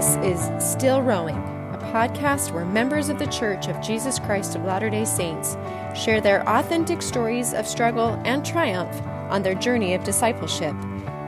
[0.00, 4.64] This is Still Rowing, a podcast where members of the Church of Jesus Christ of
[4.64, 5.58] Latter day Saints
[5.94, 8.98] share their authentic stories of struggle and triumph
[9.30, 10.74] on their journey of discipleship,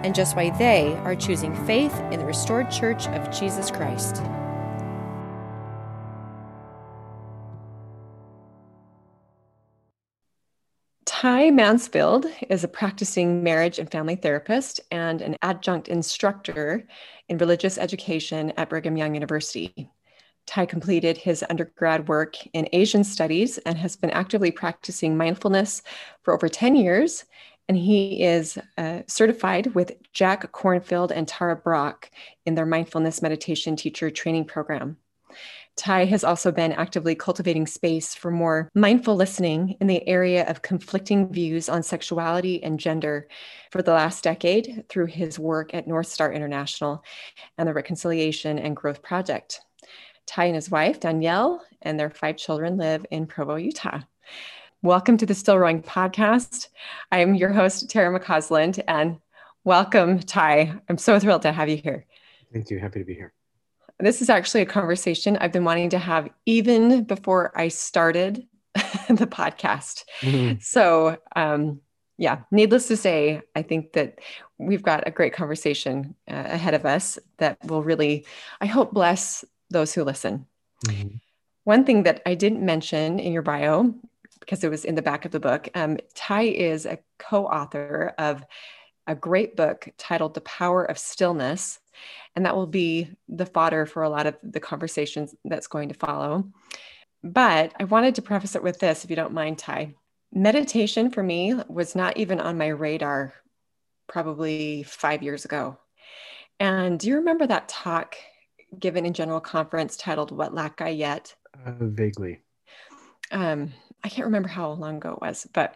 [0.02, 4.22] and just why they are choosing faith in the restored Church of Jesus Christ.
[11.22, 16.84] Ty Mansfield is a practicing marriage and family therapist and an adjunct instructor
[17.28, 19.88] in religious education at Brigham Young University.
[20.48, 25.82] Ty completed his undergrad work in Asian studies and has been actively practicing mindfulness
[26.22, 27.24] for over 10 years.
[27.68, 32.10] And he is uh, certified with Jack Kornfield and Tara Brach
[32.46, 34.96] in their mindfulness meditation teacher training program.
[35.76, 40.60] Ty has also been actively cultivating space for more mindful listening in the area of
[40.60, 43.26] conflicting views on sexuality and gender
[43.70, 47.02] for the last decade through his work at North Star International
[47.56, 49.62] and the Reconciliation and Growth Project.
[50.26, 54.00] Ty and his wife, Danielle, and their five children live in Provo, Utah.
[54.82, 56.68] Welcome to the Still Rowing podcast.
[57.10, 59.18] I am your host, Tara McCausland, and
[59.64, 60.74] welcome, Ty.
[60.90, 62.04] I'm so thrilled to have you here.
[62.52, 62.78] Thank you.
[62.78, 63.32] Happy to be here.
[64.02, 69.28] This is actually a conversation I've been wanting to have even before I started the
[69.28, 70.02] podcast.
[70.22, 70.58] Mm-hmm.
[70.60, 71.80] So, um,
[72.18, 74.18] yeah, needless to say, I think that
[74.58, 78.26] we've got a great conversation uh, ahead of us that will really,
[78.60, 80.46] I hope, bless those who listen.
[80.86, 81.16] Mm-hmm.
[81.62, 83.94] One thing that I didn't mention in your bio,
[84.40, 88.14] because it was in the back of the book, um, Ty is a co author
[88.18, 88.44] of
[89.06, 91.78] a great book titled The Power of Stillness
[92.34, 95.94] and that will be the fodder for a lot of the conversations that's going to
[95.94, 96.44] follow.
[97.22, 99.94] But I wanted to preface it with this, if you don't mind, Ty.
[100.32, 103.34] Meditation for me was not even on my radar
[104.08, 105.78] probably five years ago.
[106.58, 108.16] And do you remember that talk
[108.78, 111.34] given in general conference titled What Lack I Yet?
[111.66, 112.40] Uh, vaguely.
[113.30, 113.72] Um,
[114.02, 115.74] I can't remember how long ago it was, but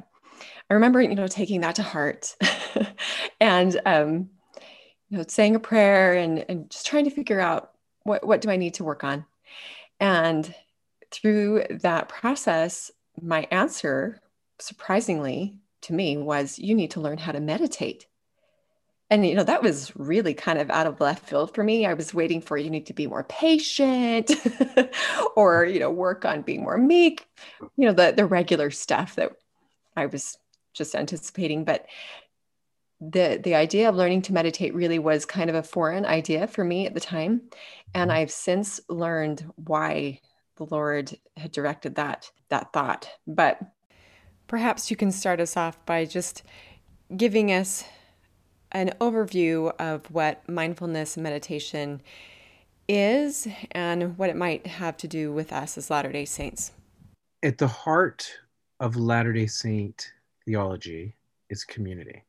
[0.71, 2.34] I remember, you know, taking that to heart
[3.41, 4.31] and um,
[5.09, 7.72] you know, saying a prayer and, and just trying to figure out
[8.03, 9.25] what, what do I need to work on?
[10.00, 10.53] And
[11.11, 12.91] through that process,
[13.21, 14.21] my answer,
[14.59, 18.06] surprisingly to me, was you need to learn how to meditate.
[19.09, 21.87] And, you know, that was really kind of out of left field for me.
[21.87, 24.33] I was waiting for you need to be more patient
[25.37, 27.25] or, you know, work on being more meek,
[27.77, 29.31] you know, the, the regular stuff that
[29.97, 30.37] I was
[30.75, 31.65] just anticipating.
[31.65, 31.87] But
[33.01, 36.65] the the idea of learning to meditate really was kind of a foreign idea for
[36.65, 37.43] me at the time
[37.95, 38.19] and mm-hmm.
[38.19, 40.19] i've since learned why
[40.57, 43.09] the lord had directed that that thought.
[43.27, 43.61] But
[44.47, 46.43] perhaps you can start us off by just
[47.17, 47.84] giving us
[48.73, 52.01] an overview of what mindfulness meditation
[52.89, 56.73] is and what it might have to do with us as latter-day saints.
[57.43, 58.31] At the heart
[58.81, 60.13] of latter-day saint
[60.45, 61.17] theology
[61.49, 62.23] is community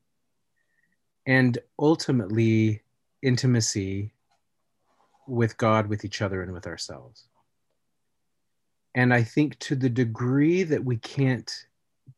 [1.28, 2.82] and ultimately
[3.22, 4.14] intimacy
[5.28, 7.28] with God, with each other, and with ourselves.
[8.96, 11.54] And I think to the degree that we can't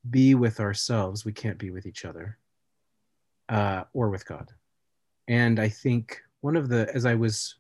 [0.09, 2.38] be with ourselves, we can't be with each other
[3.50, 4.52] uh, or with God.
[5.28, 7.56] And I think one of the, as I was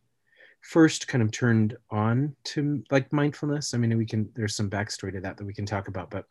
[0.61, 5.11] first kind of turned on to like mindfulness, I mean, we can, there's some backstory
[5.13, 6.25] to that that we can talk about, but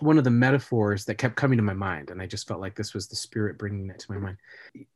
[0.00, 2.74] one of the metaphors that kept coming to my mind and i just felt like
[2.74, 4.36] this was the spirit bringing it to my mind.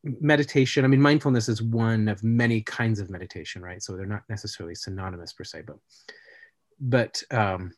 [0.03, 3.81] Meditation i mean mindfulness is one of many kinds of meditation right?
[3.81, 5.77] So they're not necessarily synonymous per se but
[6.79, 7.71] but um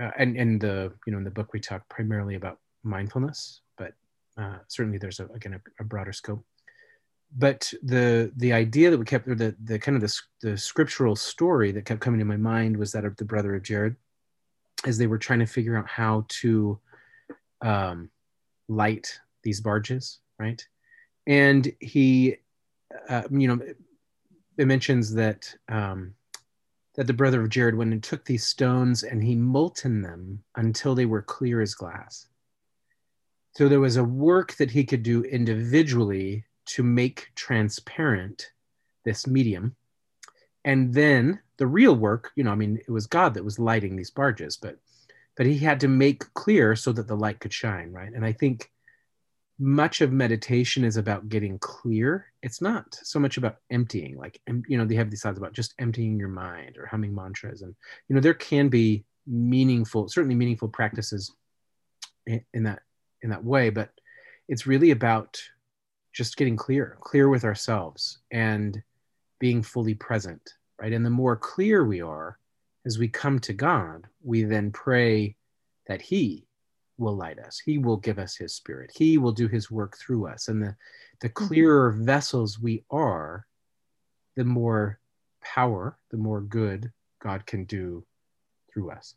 [0.00, 3.92] uh, and in the you know in the book we talk primarily about mindfulness but
[4.36, 6.44] uh, certainly there's a, again a, a, broader scope.
[7.36, 11.16] But the the idea that we kept or the the kind of the, the scriptural
[11.16, 13.96] story that kept coming to my mind was that of the brother of jared
[14.86, 16.78] as they were trying to figure out how to
[17.62, 18.10] um,
[18.68, 20.66] light these barges, right?
[21.26, 22.36] And he,
[23.08, 23.60] uh, you know,
[24.56, 26.14] it mentions that um,
[26.94, 30.94] that the brother of Jared went and took these stones and he molten them until
[30.94, 32.28] they were clear as glass.
[33.56, 38.50] So there was a work that he could do individually to make transparent
[39.04, 39.76] this medium.
[40.64, 43.96] And then the real work, you know, I mean, it was God that was lighting
[43.96, 44.78] these barges, but
[45.36, 48.12] but he had to make clear so that the light could shine, right?
[48.12, 48.70] And I think
[49.58, 52.26] much of meditation is about getting clear.
[52.42, 55.74] It's not so much about emptying, like you know, they have these thoughts about just
[55.78, 57.74] emptying your mind or humming mantras, and
[58.08, 61.32] you know, there can be meaningful, certainly meaningful practices
[62.26, 62.82] in, in that
[63.22, 63.90] in that way, but
[64.48, 65.40] it's really about
[66.12, 68.82] just getting clear, clear with ourselves and
[69.40, 70.92] being fully present, right?
[70.92, 72.38] And the more clear we are
[72.86, 75.36] as we come to God, we then pray
[75.86, 76.46] that He
[76.98, 77.60] will light us.
[77.64, 78.90] He will give us His Spirit.
[78.94, 80.48] He will do His work through us.
[80.48, 80.76] And the,
[81.20, 81.46] the mm-hmm.
[81.46, 83.46] clearer vessels we are,
[84.36, 85.00] the more
[85.42, 86.92] power, the more good
[87.22, 88.04] God can do
[88.72, 89.14] through us.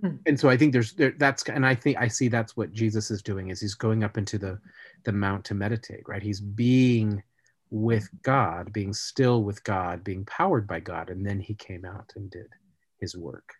[0.00, 0.16] Hmm.
[0.26, 3.10] And so I think there's there, that's and I think I see that's what Jesus
[3.10, 4.58] is doing is he's going up into the
[5.04, 6.22] the mount to meditate, right?
[6.22, 7.22] He's being
[7.74, 12.12] with God, being still with God, being powered by God, and then he came out
[12.14, 12.46] and did
[13.00, 13.52] his work.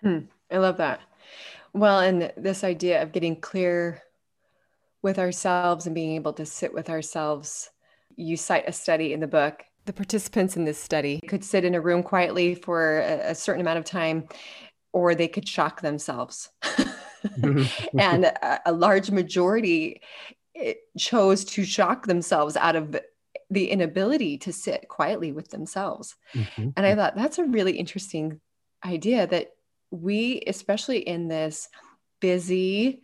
[0.00, 0.20] Hmm.
[0.50, 1.00] I love that.
[1.74, 4.02] Well, and this idea of getting clear
[5.02, 7.68] with ourselves and being able to sit with ourselves.
[8.16, 9.62] You cite a study in the book.
[9.84, 13.60] The participants in this study could sit in a room quietly for a, a certain
[13.60, 14.28] amount of time,
[14.94, 16.48] or they could shock themselves.
[17.98, 20.00] and a, a, large majority
[20.98, 22.96] chose to shock themselves out of
[23.50, 26.16] the inability to sit quietly with themselves.
[26.34, 26.70] Mm-hmm.
[26.76, 28.40] And I thought that's a really interesting
[28.84, 29.50] idea that
[29.90, 31.68] we, especially in this
[32.20, 33.02] busy,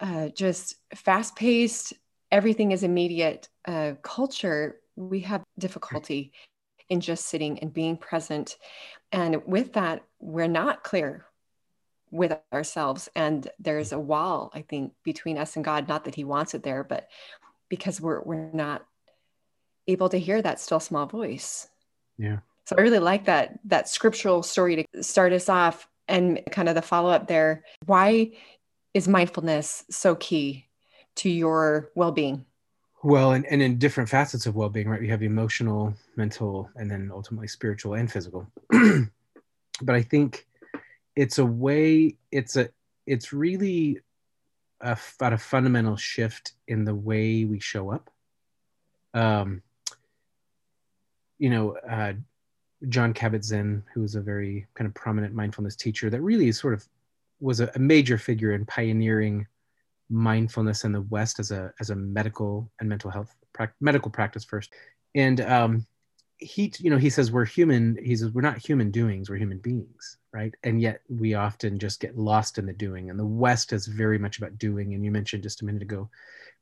[0.00, 1.92] uh, just fast paced,
[2.32, 6.32] everything is immediate uh, culture, we have difficulty
[6.88, 8.56] in just sitting and being present.
[9.12, 11.26] And with that, we're not clear
[12.10, 13.08] with ourselves.
[13.14, 15.88] And there's a wall, I think, between us and God.
[15.88, 17.08] Not that He wants it there, but
[17.68, 18.84] because we're we're not
[19.86, 21.68] able to hear that still small voice.
[22.18, 22.38] Yeah.
[22.66, 26.74] So I really like that that scriptural story to start us off and kind of
[26.74, 27.64] the follow up there.
[27.86, 28.32] Why
[28.94, 30.66] is mindfulness so key
[31.16, 32.44] to your well-being?
[33.02, 35.00] Well, and, and in different facets of well-being, right?
[35.00, 38.46] We have emotional, mental, and then ultimately spiritual and physical.
[38.70, 40.46] but I think
[41.20, 42.70] it's a way, it's a
[43.06, 44.00] it's really
[44.80, 48.08] a, about a fundamental shift in the way we show up.
[49.12, 49.60] Um,
[51.38, 52.14] you know, uh,
[52.88, 56.88] Jon Kabat-Zinn, who is a very kind of prominent mindfulness teacher, that really sort of
[57.38, 59.46] was a, a major figure in pioneering
[60.08, 64.44] mindfulness in the West as a as a medical and mental health pra- medical practice
[64.44, 64.72] first.
[65.14, 65.86] And um,
[66.40, 67.98] he, you know, he says we're human.
[68.02, 69.28] He says we're not human doings.
[69.28, 70.54] We're human beings, right?
[70.62, 73.10] And yet we often just get lost in the doing.
[73.10, 74.94] And the West is very much about doing.
[74.94, 76.08] And you mentioned just a minute ago,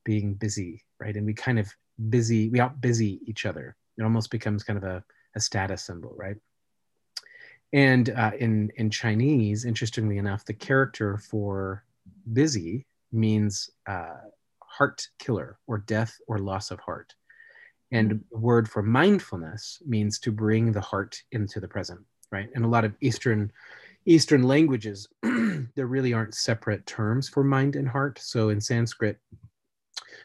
[0.04, 1.16] being busy, right?
[1.16, 1.72] And we kind of
[2.10, 2.48] busy.
[2.48, 3.76] We out busy each other.
[3.96, 5.04] It almost becomes kind of a,
[5.36, 6.36] a status symbol, right?
[7.72, 11.84] And uh, in in Chinese, interestingly enough, the character for
[12.32, 14.16] busy means uh,
[14.62, 17.14] heart killer or death or loss of heart.
[17.90, 22.00] And the word for mindfulness means to bring the heart into the present,
[22.30, 22.48] right?
[22.54, 23.50] And a lot of Eastern
[24.04, 28.18] Eastern languages, there really aren't separate terms for mind and heart.
[28.18, 29.18] So in Sanskrit,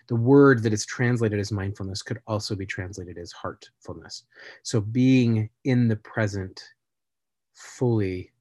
[0.08, 4.24] the word that is translated as mindfulness could also be translated as heartfulness.
[4.62, 6.64] So being in the present
[7.54, 8.32] fully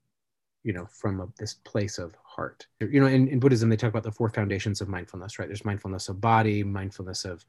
[0.64, 3.90] you know from a, this place of heart you know in, in buddhism they talk
[3.90, 7.44] about the four foundations of mindfulness right there's mindfulness of body mindfulness of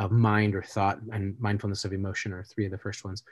[0.00, 3.22] of mind or thought and mindfulness of emotion are three of the first ones.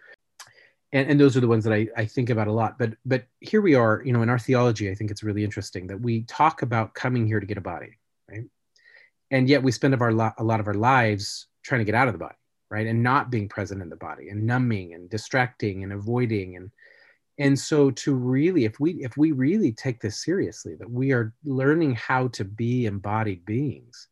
[0.93, 2.79] And, and those are the ones that I, I think about a lot.
[2.79, 5.87] But but here we are you know in our theology i think it's really interesting
[5.89, 7.99] that we talk about coming here to get a body
[8.31, 8.45] right?
[9.31, 12.09] And yet we spend of our a lot of our lives trying to get out
[12.09, 12.37] of the body
[12.71, 12.87] right?
[12.87, 16.57] And not being present in the body and numbing and distracting and avoiding.
[16.57, 16.71] And
[17.39, 21.33] and so to really if we if we really take this seriously that we are
[21.45, 24.09] learning how to be embodied beings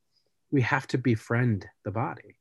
[0.51, 2.37] we have to befriend the body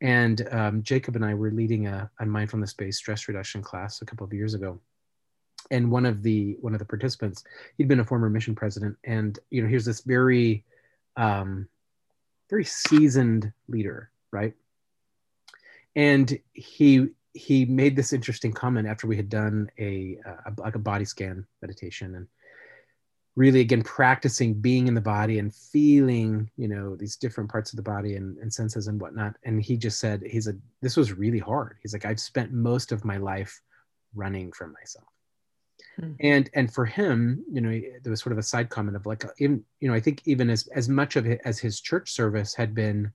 [0.00, 4.06] and um, jacob and i were leading a, a mindfulness based stress reduction class a
[4.06, 4.80] couple of years ago.
[5.70, 7.44] And one of the one of the participants
[7.76, 10.64] he'd been a former mission president and you know here's this very
[11.16, 11.68] um,
[12.48, 14.54] very seasoned leader right?
[15.96, 20.80] And he he made this interesting comment after we had done a, a, like a
[20.80, 22.26] body scan meditation and
[23.40, 27.78] really again practicing being in the body and feeling you know these different parts of
[27.78, 29.34] the body and, and senses and whatnot.
[29.44, 31.78] And he just said he's a this was really hard.
[31.82, 33.58] He's like i've spent most of my life
[34.14, 35.08] running from myself.
[35.98, 36.12] Hmm.
[36.20, 37.70] and and for him you know
[38.02, 40.50] there was sort of a side comment of like even you know i think even
[40.50, 43.10] as as much of it as his church service had been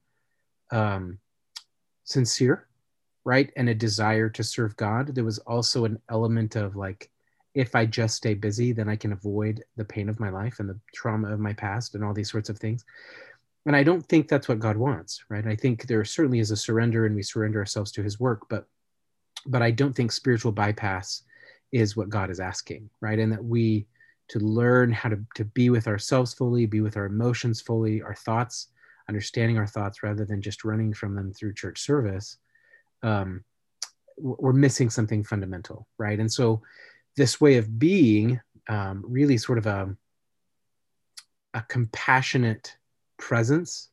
[0.71, 1.19] um
[2.03, 2.67] sincere
[3.23, 3.49] right?
[3.55, 7.11] And a desire to serve god there was also an element of like
[7.55, 10.69] if i just stay busy then i can avoid the pain of my life and
[10.69, 12.85] the trauma of my past and all these sorts of things.
[13.65, 15.45] And i don't think that's what god wants right?
[15.47, 18.67] I think there certainly is a surrender and we surrender ourselves to his work but
[19.47, 21.23] but i don't think spiritual bypass
[21.71, 23.19] is what god is asking right?
[23.19, 23.87] And that we
[24.27, 28.15] to learn how to, to be with ourselves fully be with our emotions fully our
[28.15, 28.69] thoughts
[29.07, 32.37] understanding our thoughts rather than just running from them through church service,
[33.03, 33.43] um,
[34.17, 36.19] we're missing something fundamental, right?
[36.19, 36.61] And so,
[37.15, 39.95] this way of being um, really sort of a,
[41.53, 42.75] a compassionate
[43.17, 43.89] presence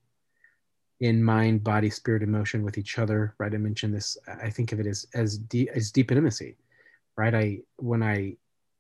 [1.01, 3.53] in mind, body, spirit, emotion with each other, right?
[3.53, 4.17] I mentioned this.
[4.43, 6.57] I think of it as as deep as deep intimacy,
[7.17, 7.35] right?
[7.35, 8.37] I when I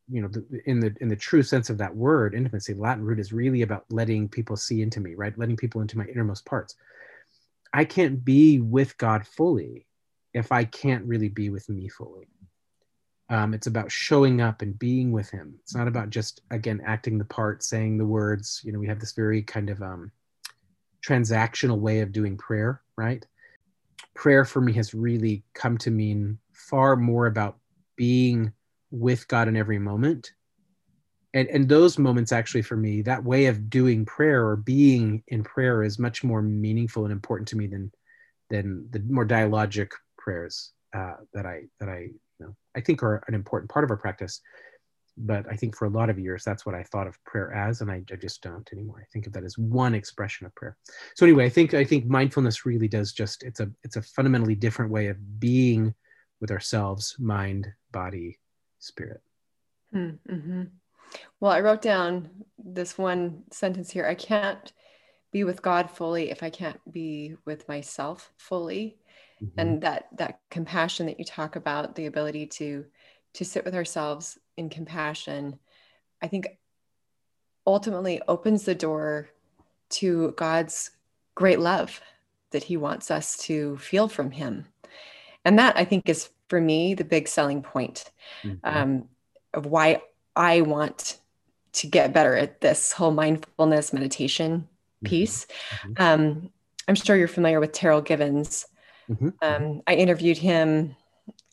[0.08, 3.20] you know the, in the in the true sense of that word intimacy latin root
[3.20, 6.74] is really about letting people see into me right letting people into my innermost parts
[7.72, 9.86] i can't be with god fully
[10.34, 12.28] if i can't really be with me fully
[13.30, 15.54] um, it's about showing up and being with him.
[15.62, 18.60] It's not about just again acting the part saying the words.
[18.64, 20.12] You know we have this very kind of um,
[21.06, 23.26] transactional way of doing prayer right?
[24.14, 27.58] Prayer for me has really come to mean far more about
[27.96, 28.52] being
[28.90, 30.32] with God in every moment.
[31.34, 35.42] And, and those moments actually for me, that way of doing prayer or being in
[35.42, 37.90] prayer is much more meaningful and important to me than
[38.50, 42.08] than the more dialogic prayers uh, that I that I
[42.76, 44.40] I think are an important part of our practice.
[45.18, 47.82] But I think for a lot of years, that's what I thought of prayer as,
[47.82, 48.98] and I, I just don't anymore.
[48.98, 50.78] I think of that as one expression of prayer.
[51.16, 54.54] So anyway, I think I think mindfulness really does just it's a it's a fundamentally
[54.54, 55.94] different way of being
[56.40, 58.38] with ourselves, mind, body,
[58.78, 59.20] spirit.
[59.94, 60.62] Mm-hmm.
[61.40, 64.72] Well, I wrote down this one sentence here I can't
[65.30, 68.98] be with God fully if I can't be with myself fully.
[69.42, 69.60] Mm-hmm.
[69.60, 72.84] And that that compassion that you talk about, the ability to
[73.34, 75.58] to sit with ourselves in compassion,
[76.20, 76.58] I think
[77.66, 79.30] ultimately opens the door
[79.90, 80.90] to God's
[81.34, 82.00] great love
[82.50, 84.66] that he wants us to feel from him.
[85.44, 88.10] And that I think is for me the big selling point
[88.42, 88.56] mm-hmm.
[88.62, 89.08] um,
[89.54, 90.02] of why
[90.36, 91.18] I want
[91.74, 95.06] to get better at this whole mindfulness meditation mm-hmm.
[95.06, 95.46] piece.
[95.82, 95.92] Mm-hmm.
[95.96, 96.50] Um,
[96.86, 98.66] I'm sure you're familiar with Terryl Givens.
[99.10, 99.28] Mm-hmm.
[99.42, 100.96] Um, I interviewed him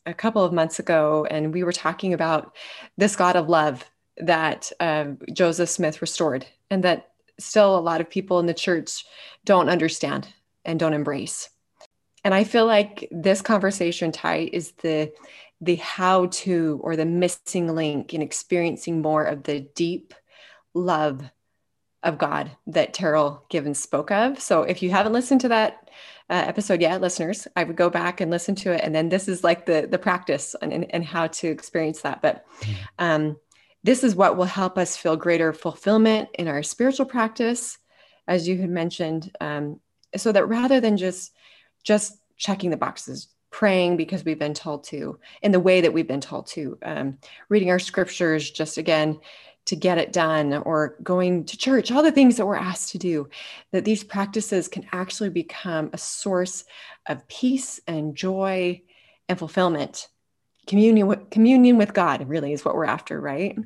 [0.06, 2.56] a couple of months ago, and we were talking about
[2.98, 3.86] this God of love
[4.18, 9.06] that uh, Joseph Smith restored, and that still a lot of people in the church
[9.46, 10.28] don't understand
[10.66, 11.50] and don't embrace
[12.24, 15.12] and i feel like this conversation ty is the
[15.62, 20.14] the how to or the missing link in experiencing more of the deep
[20.74, 21.24] love
[22.04, 25.90] of god that Terryl givens spoke of so if you haven't listened to that
[26.30, 29.28] uh, episode yet listeners i would go back and listen to it and then this
[29.28, 32.74] is like the the practice and, and, and how to experience that but mm-hmm.
[33.00, 33.38] um,
[33.84, 37.78] this is what will help us feel greater fulfillment in our spiritual practice
[38.28, 39.80] as you had mentioned um,
[40.16, 41.32] so that rather than just
[41.84, 46.08] just checking the boxes praying because we've been told to in the way that we've
[46.08, 47.18] been told to um,
[47.50, 49.20] reading our scriptures just again
[49.70, 52.98] to get it done or going to church all the things that we're asked to
[52.98, 53.30] do
[53.72, 56.66] that these practices can actually become a source
[57.08, 58.82] of peace and joy
[59.28, 60.08] and fulfillment
[60.68, 63.58] communion with, communion with god really is what we're after right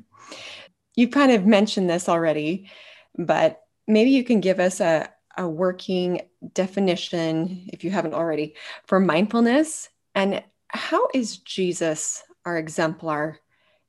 [0.94, 2.70] you've kind of mentioned this already
[3.16, 6.20] but maybe you can give us a, a working
[6.52, 8.54] definition, if you haven't already,
[8.86, 9.88] for mindfulness?
[10.14, 13.38] And how is Jesus our exemplar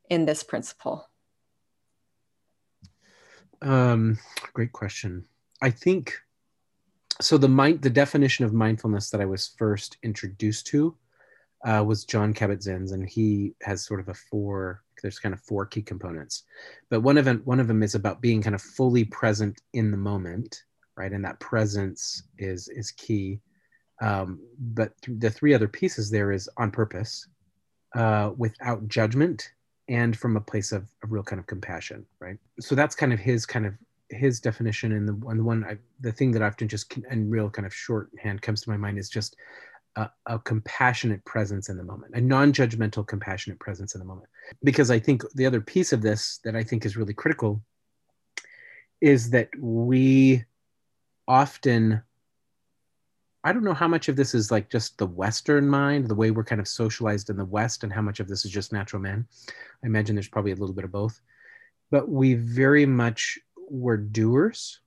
[0.09, 1.07] in this principle?
[3.65, 4.19] Um,
[4.53, 5.25] great question.
[5.61, 6.13] I think
[7.19, 7.37] so.
[7.37, 10.95] The mind, the definition of mindfulness that I was first introduced to
[11.65, 14.83] uh, was Jon Kabat-Zinn's, and he has sort of a four.
[15.01, 16.43] There's kind of four key components,
[16.89, 19.91] but one of them, one of them is about being kind of fully present in
[19.91, 20.63] the moment
[20.97, 21.11] right?
[21.11, 23.39] And that presence is is key.
[24.01, 27.27] Um, but th- the three other pieces there is on purpose,
[27.95, 29.49] uh, without judgment,
[29.87, 32.37] and from a place of, a real kind of compassion, right?
[32.59, 33.73] So that's kind of his kind of
[34.09, 37.49] his definition, and the, and the one I, the thing that often just in real
[37.49, 39.35] kind of shorthand comes to my mind is just
[39.95, 44.27] a, a, compassionate presence in the moment, a non-judgmental, compassionate presence in the moment.
[44.63, 47.61] Because I think the other piece of this that I think is really critical
[49.01, 50.43] is that we
[51.27, 52.01] often
[53.45, 56.31] I don't know how much of this is like just the Western mind, the way
[56.31, 58.99] we're kind of socialized in the West, and how much of this is just natural
[58.99, 59.27] man.
[59.83, 61.21] I imagine there's probably a little bit of both.
[61.91, 63.37] But we very much
[63.69, 64.79] were doers.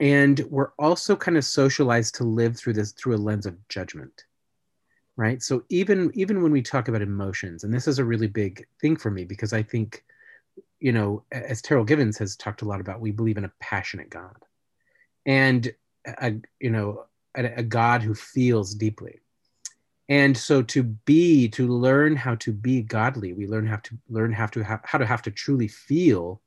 [0.00, 4.24] And we're also kind of socialized to live through this through a lens of judgment.
[5.14, 5.40] Right.
[5.40, 8.96] So even even when we talk about emotions, and this is a really big thing
[8.96, 10.04] for me because I think,
[10.80, 14.10] you know, as terryl Givens has talked a lot about, we believe in a passionate
[14.10, 14.44] God
[15.24, 15.72] and
[16.04, 17.04] a you know
[17.36, 19.20] a, a God who feels deeply.
[20.08, 24.32] And so to be, to learn how to be godly, we learn how to learn
[24.32, 26.42] how to have, how to have to truly feel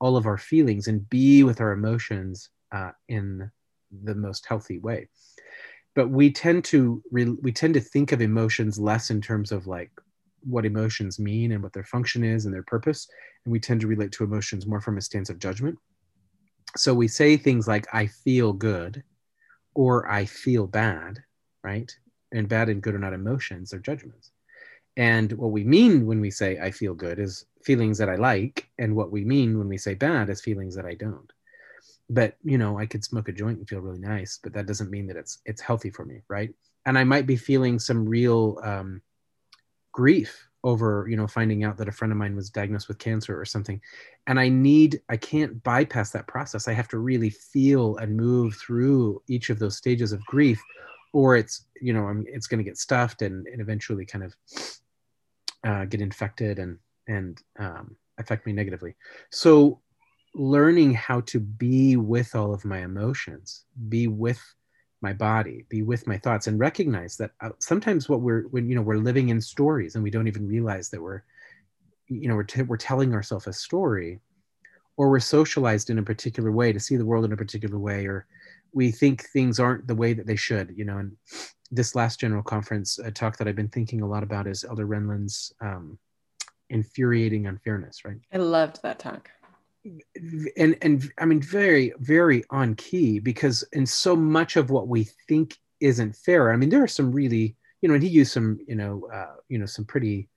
[0.00, 3.50] all of our feelings and be with our emotions uh, in
[4.02, 5.08] the most healthy way.
[5.94, 9.66] But we tend to re- we tend to think of emotions less in terms of
[9.66, 9.90] like
[10.42, 13.08] what emotions mean and what their function is and their purpose
[13.44, 15.78] and we tend to relate to emotions more from a stance of judgment.
[16.76, 19.02] So we say things like i feel good
[19.76, 21.22] or i feel bad
[21.66, 21.92] right?
[22.32, 24.30] And bad and good are not emotions they're judgments.
[24.96, 28.68] And what we mean when we say i feel good is feelings that i like
[28.78, 31.30] and what we mean when we say bad is feelings that i don't.
[32.08, 34.90] But you know i could smoke a joint and feel really nice but that doesn't
[34.90, 36.54] mean that it's it's healthy for me right?
[36.86, 39.02] And i might be feeling some real um,
[39.92, 43.40] grief over you know finding out that a friend of mine was diagnosed with cancer
[43.40, 43.80] or something.
[44.26, 46.68] And i need i can't bypass that process.
[46.68, 50.60] I have to really feel and move through each of those stages of grief
[51.12, 54.34] or it's you know I'm, it's going to get stuffed and, and eventually kind of
[55.64, 58.96] uh, get infected and and um, affect me negatively.
[59.30, 59.80] So
[60.34, 64.40] learning how to be with all of my emotions, be with
[65.02, 68.74] my body, be with my thoughts, and recognize that uh, sometimes what we're when you
[68.74, 71.22] know we're living in stories and we don't even realize that we're
[72.08, 74.20] you know we're t- we're telling ourselves a story,
[74.96, 78.06] or we're socialized in a particular way to see the world in a particular way,
[78.06, 78.26] or
[78.72, 80.72] we think things aren't the way that they should.
[80.76, 81.16] You know, and
[81.70, 85.52] this last general conference talk that I've been thinking a lot about is Elder Renlund's
[85.60, 85.98] um,
[86.70, 88.04] infuriating unfairness.
[88.04, 88.16] Right.
[88.32, 89.30] I loved that talk
[90.56, 95.04] and and I mean very very on key because in so much of what we
[95.28, 96.52] think isn't fair.
[96.52, 99.36] I mean there are some really you know and he used some you know uh,
[99.48, 100.28] you know some pretty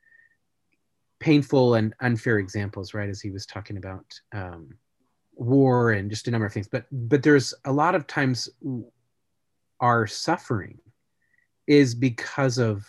[1.20, 4.74] painful and unfair examples right as he was talking about um,
[5.36, 6.68] war and just a number of things.
[6.68, 8.50] But but there's a lot of times
[9.80, 10.80] our suffering
[11.68, 12.86] is because of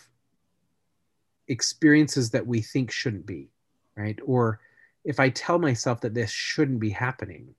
[1.47, 3.49] experiences that we think shouldn't be
[3.95, 4.59] right or
[5.03, 7.55] if I tell myself that this shouldn't be happening,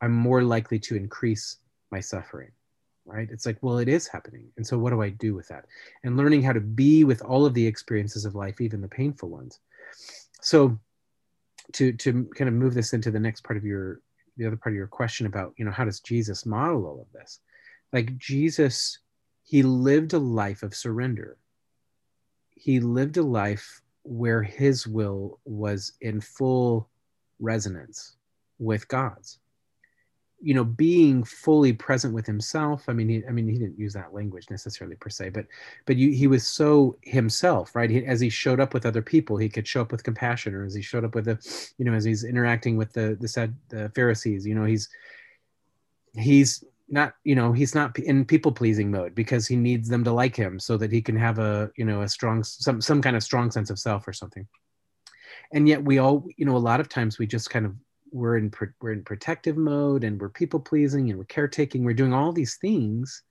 [0.00, 1.56] I'm more likely to increase
[1.90, 2.50] my suffering,
[3.04, 3.28] right?
[3.30, 4.46] It's like, well, it is happening.
[4.56, 5.66] And so what do I do with that?
[6.02, 9.28] And learning how to be with all of the experiences of life, even the painful
[9.28, 9.60] ones.
[10.40, 10.78] So
[11.72, 14.00] to to kind of move this into the next part of your
[14.36, 17.12] the other part of your question about, you know, how does Jesus model all of
[17.12, 17.40] this?
[17.92, 18.98] Like Jesus,
[19.44, 21.36] he lived a life of surrender.
[22.56, 26.88] He lived a life where his will was in full
[27.38, 28.16] resonance
[28.58, 29.38] with God's.
[30.44, 32.88] You know, being fully present with himself.
[32.88, 35.46] I mean, he, I mean, he didn't use that language necessarily per se, but,
[35.86, 37.88] but you, he was so himself, right?
[37.88, 40.64] He, as he showed up with other people, he could show up with compassion, or
[40.64, 43.54] as he showed up with the, you know, as he's interacting with the the said
[43.68, 44.44] the Pharisees.
[44.44, 44.88] You know, he's
[46.16, 50.12] he's not you know he's not in people pleasing mode because he needs them to
[50.12, 53.16] like him so that he can have a you know a strong some some kind
[53.16, 54.46] of strong sense of self or something.
[55.52, 57.74] And yet we all you know a lot of times we just kind of
[58.12, 61.82] we're in we're in protective mode and we're people pleasing and we're caretaking.
[61.82, 63.22] We're doing all these things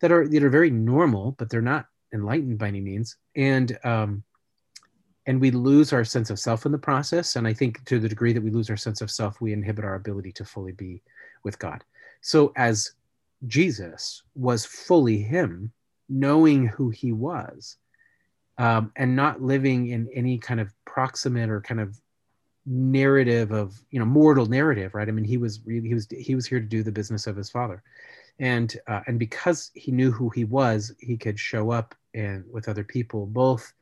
[0.00, 3.16] that are that are very normal but they're not enlightened by any means.
[3.36, 4.24] And um
[5.26, 7.36] and we lose our sense of self in the process.
[7.36, 9.84] And i think to the degree that we lose our sense of self we inhibit
[9.84, 11.02] our ability to fully be
[11.44, 11.84] with god
[12.20, 12.92] so, as
[13.46, 15.72] Jesus was fully Him,
[16.08, 17.76] knowing who He was,
[18.58, 21.98] um, and not living in any kind of proximate or kind of
[22.66, 25.08] narrative of you know mortal narrative, right?
[25.08, 27.36] I mean, He was really He was He was here to do the business of
[27.36, 27.82] His Father,
[28.38, 32.68] and uh, and because He knew who He was, He could show up and with
[32.68, 33.72] other people, both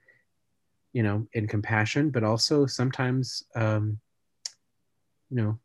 [0.92, 3.98] you know in compassion, but also sometimes um,
[5.30, 5.58] you know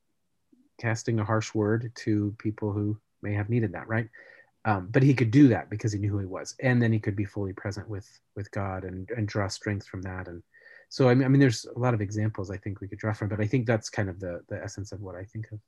[0.82, 4.08] casting a harsh word to people who may have needed that, right?
[4.66, 7.00] Um, but he could do that because he knew who he was, and then he
[7.00, 10.28] could be fully present with with God and and draw strength from that.
[10.28, 10.44] And
[10.90, 13.14] so, I mean, I mean, there's a lot of examples I think we could draw
[13.14, 15.60] from, but I think that's kind of the the essence of what I think of.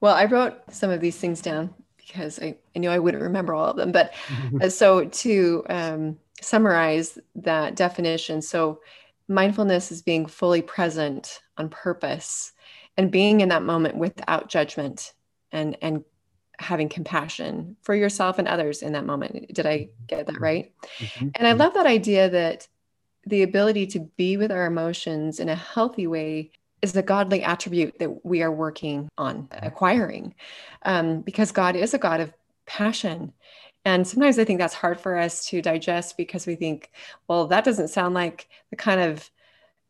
[0.00, 3.54] Well, I wrote some of these things down because I, I knew I wouldn't remember
[3.54, 3.92] all of them.
[3.92, 4.12] But
[4.60, 8.80] uh, so to um, summarize that definition, so
[9.28, 12.52] mindfulness is being fully present on purpose
[12.96, 15.12] and being in that moment without judgment
[15.52, 16.04] and and
[16.58, 19.52] having compassion for yourself and others in that moment.
[19.52, 20.72] Did i get that right?
[20.98, 21.28] Mm-hmm.
[21.34, 22.68] and i love that idea that
[23.26, 27.98] the ability to be with our emotions in a healthy way is a godly attribute
[27.98, 30.34] that we are working on acquiring
[30.84, 32.32] um, because god is a god of
[32.66, 33.32] passion.
[33.84, 36.90] And sometimes i think that's hard for us to digest because we think
[37.28, 39.30] well that doesn't sound like the kind of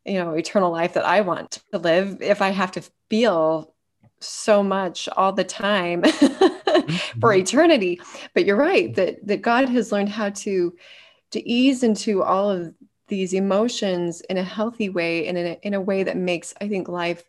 [0.06, 3.74] you know eternal life that i want to live if i have to feel
[4.20, 7.40] so much all the time for mm-hmm.
[7.40, 8.00] eternity
[8.34, 10.74] but you're right that that god has learned how to
[11.30, 12.74] to ease into all of
[13.08, 16.68] these emotions in a healthy way and in a, in a way that makes i
[16.68, 17.24] think life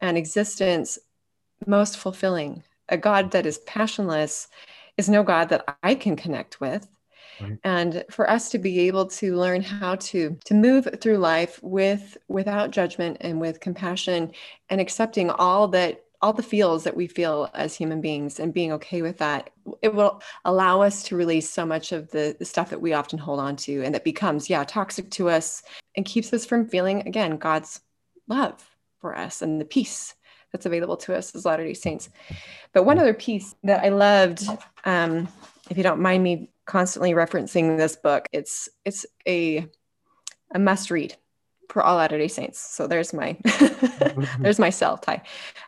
[0.00, 0.98] and existence
[1.66, 4.48] most fulfilling a God that is passionless
[4.96, 6.88] is no God that I can connect with.
[7.40, 7.58] Right.
[7.64, 12.16] And for us to be able to learn how to to move through life with
[12.28, 14.32] without judgment and with compassion
[14.70, 18.72] and accepting all that all the feels that we feel as human beings and being
[18.72, 19.50] okay with that
[19.82, 23.18] it will allow us to release so much of the, the, stuff that we often
[23.18, 25.62] hold on to and that becomes yeah toxic to us
[25.96, 27.80] and keeps us from feeling again god's
[28.26, 28.68] love
[29.00, 30.14] for us and the peace
[30.52, 32.08] that's available to us as latter day saints
[32.72, 34.44] but one other piece that i loved
[34.84, 35.28] um,
[35.70, 39.66] if you don't mind me constantly referencing this book it's it's a
[40.54, 41.14] a must read
[41.68, 42.58] for all Latter Day Saints.
[42.58, 43.36] So there's my
[44.38, 45.22] there's my sell Ty.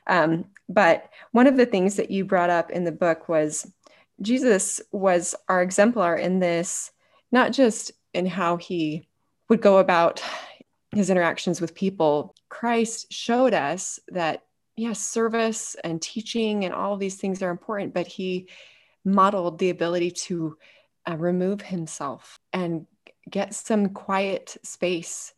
[0.07, 3.71] Um, but one of the things that you brought up in the book was
[4.23, 6.91] Jesus was our exemplar in this,
[7.33, 9.09] not just in how he
[9.49, 10.23] would go about
[10.93, 12.35] his interactions with people.
[12.49, 14.45] Christ showed us that
[14.77, 18.49] yes, service and teaching and all of these things are important, but he
[19.05, 20.57] modeled the ability to
[21.09, 22.87] uh, remove himself and
[23.29, 25.33] get some quiet space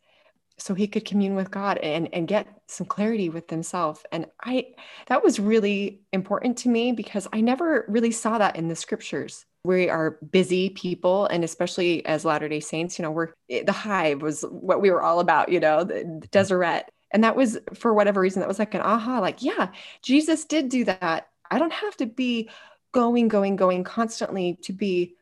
[0.59, 4.05] so he could commune with God and, and get some clarity with himself.
[4.13, 4.69] And I
[5.09, 9.45] that was really important to me because I never really saw that in the scriptures.
[9.65, 14.23] We are busy people, and especially as Latter-day Saints, you know, we're eh, the hive
[14.23, 16.85] was what we were all about, you know, the Deseret.
[17.13, 19.69] And that was for whatever reason, that was like an aha, like, yeah,
[20.03, 21.29] Jesus did do that.
[21.51, 22.49] I don't have to be
[22.93, 25.17] going, going, going constantly to be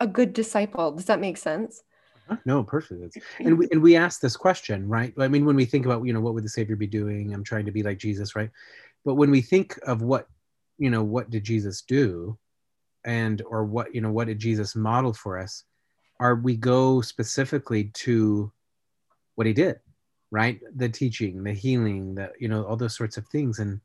[0.00, 0.92] a good disciple.
[0.92, 1.82] Does that make sense?
[2.28, 2.36] Uh-huh.
[2.44, 3.18] No, perfect.
[3.40, 5.12] And we and we ask this question, right?
[5.18, 7.32] I mean, when we think about, you know, what would the Savior be doing?
[7.32, 8.50] I'm trying to be like Jesus, right?
[9.04, 10.28] But when we think of what,
[10.76, 12.38] you know, what did Jesus do,
[13.04, 15.64] and or what, you know, what did Jesus model for us?
[16.20, 18.52] Are we go specifically to
[19.36, 19.78] what he did,
[20.30, 20.60] right?
[20.76, 23.80] The teaching, the healing, the you know, all those sorts of things, and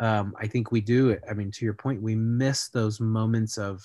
[0.00, 1.18] um, I think we do.
[1.28, 3.84] I mean, to your point, we miss those moments of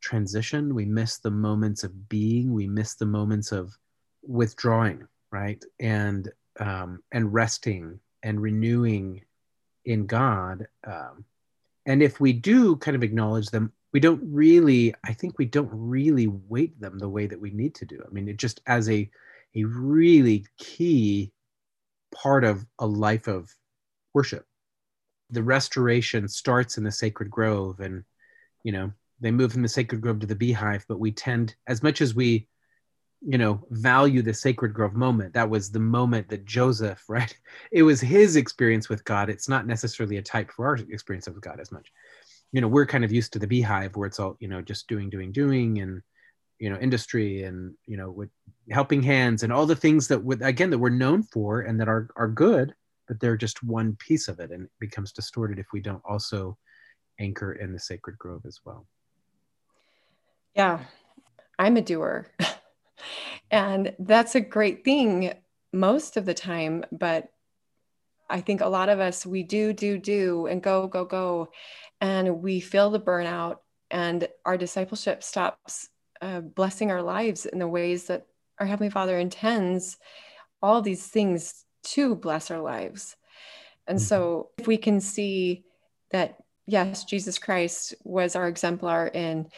[0.00, 0.74] transition.
[0.74, 2.52] We miss the moments of being.
[2.52, 3.76] We miss the moments of
[4.22, 5.62] withdrawing right?
[5.80, 9.22] And um, and resting and renewing
[9.84, 11.24] in god um,
[11.86, 15.70] and if we do kind of acknowledge them we don't really i think we don't
[15.72, 18.02] really weight them the way that we need to do.
[18.04, 19.08] I mean it just as a
[19.54, 21.32] a really key
[22.12, 23.54] part of a life of
[24.14, 24.47] worship
[25.30, 28.04] the restoration starts in the sacred grove and
[28.64, 31.82] you know they move from the sacred grove to the beehive but we tend as
[31.82, 32.46] much as we
[33.20, 37.34] you know value the sacred grove moment that was the moment that joseph right?
[37.72, 39.28] It was his experience with god.
[39.30, 41.92] It's not necessarily a type for our experience of god as much.
[42.52, 44.88] You know we're kind of used to the beehive where it's all you know just
[44.88, 46.02] doing doing doing and
[46.58, 48.30] you know industry and you know with
[48.70, 51.88] helping hands and all the things that would again that we're known for and that
[51.88, 52.74] are are good
[53.08, 56.56] but they're just one piece of it and it becomes distorted if we don't also
[57.18, 58.86] anchor in the sacred grove as well
[60.58, 60.80] yeah,
[61.56, 62.26] I'm a doer.
[63.50, 65.32] and that's a great thing
[65.72, 66.84] most of the time.
[66.90, 67.28] But
[68.28, 71.50] I think a lot of us, we do, do, do, and go, go, go.
[72.00, 73.58] And we feel the burnout,
[73.90, 75.88] and our discipleship stops
[76.20, 78.26] uh, blessing our lives in the ways that
[78.58, 79.96] our Heavenly Father intends
[80.60, 83.16] all these things to bless our lives.
[83.86, 84.04] And mm-hmm.
[84.04, 85.64] so, if we can see
[86.10, 89.48] that, yes, Jesus Christ was our exemplar in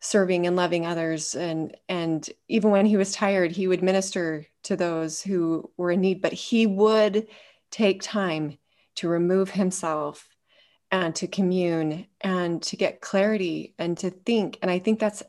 [0.00, 4.76] serving and loving others and and even when he was tired he would minister to
[4.76, 7.26] those who were in need but he would
[7.70, 8.56] take time
[8.94, 10.28] to remove himself
[10.92, 15.22] and to commune and to get clarity and to think and i think that's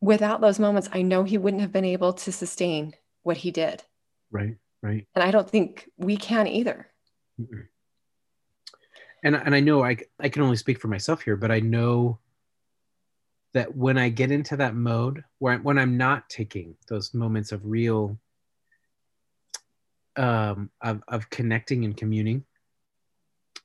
[0.00, 3.82] without those moments i know he wouldn't have been able to sustain what he did
[4.30, 5.06] right right.
[5.14, 6.88] And i don't think we can either.
[9.22, 12.18] And and i know i i can only speak for myself here but i know
[13.52, 17.52] that when I get into that mode, where I, when I'm not taking those moments
[17.52, 18.18] of real,
[20.16, 22.44] um, of, of connecting and communing,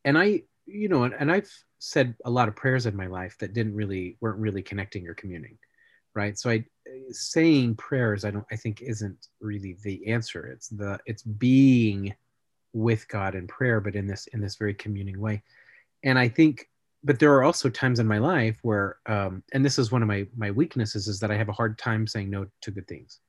[0.03, 3.37] and I, you know, and, and I've said a lot of prayers in my life
[3.39, 5.57] that didn't really weren't really connecting or communing,
[6.15, 6.37] right?
[6.37, 6.65] So I,
[7.11, 10.47] saying prayers, I don't, I think isn't really the answer.
[10.47, 12.15] It's the it's being
[12.73, 15.43] with God in prayer, but in this in this very communing way,
[16.03, 16.67] and I think
[17.05, 20.07] but there are also times in my life where um, and this is one of
[20.07, 23.19] my my weaknesses is that i have a hard time saying no to good things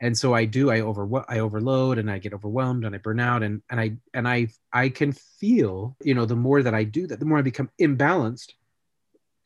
[0.00, 3.20] and so i do i over i overload and i get overwhelmed and i burn
[3.20, 6.82] out and and i and i i can feel you know the more that i
[6.82, 8.52] do that the more i become imbalanced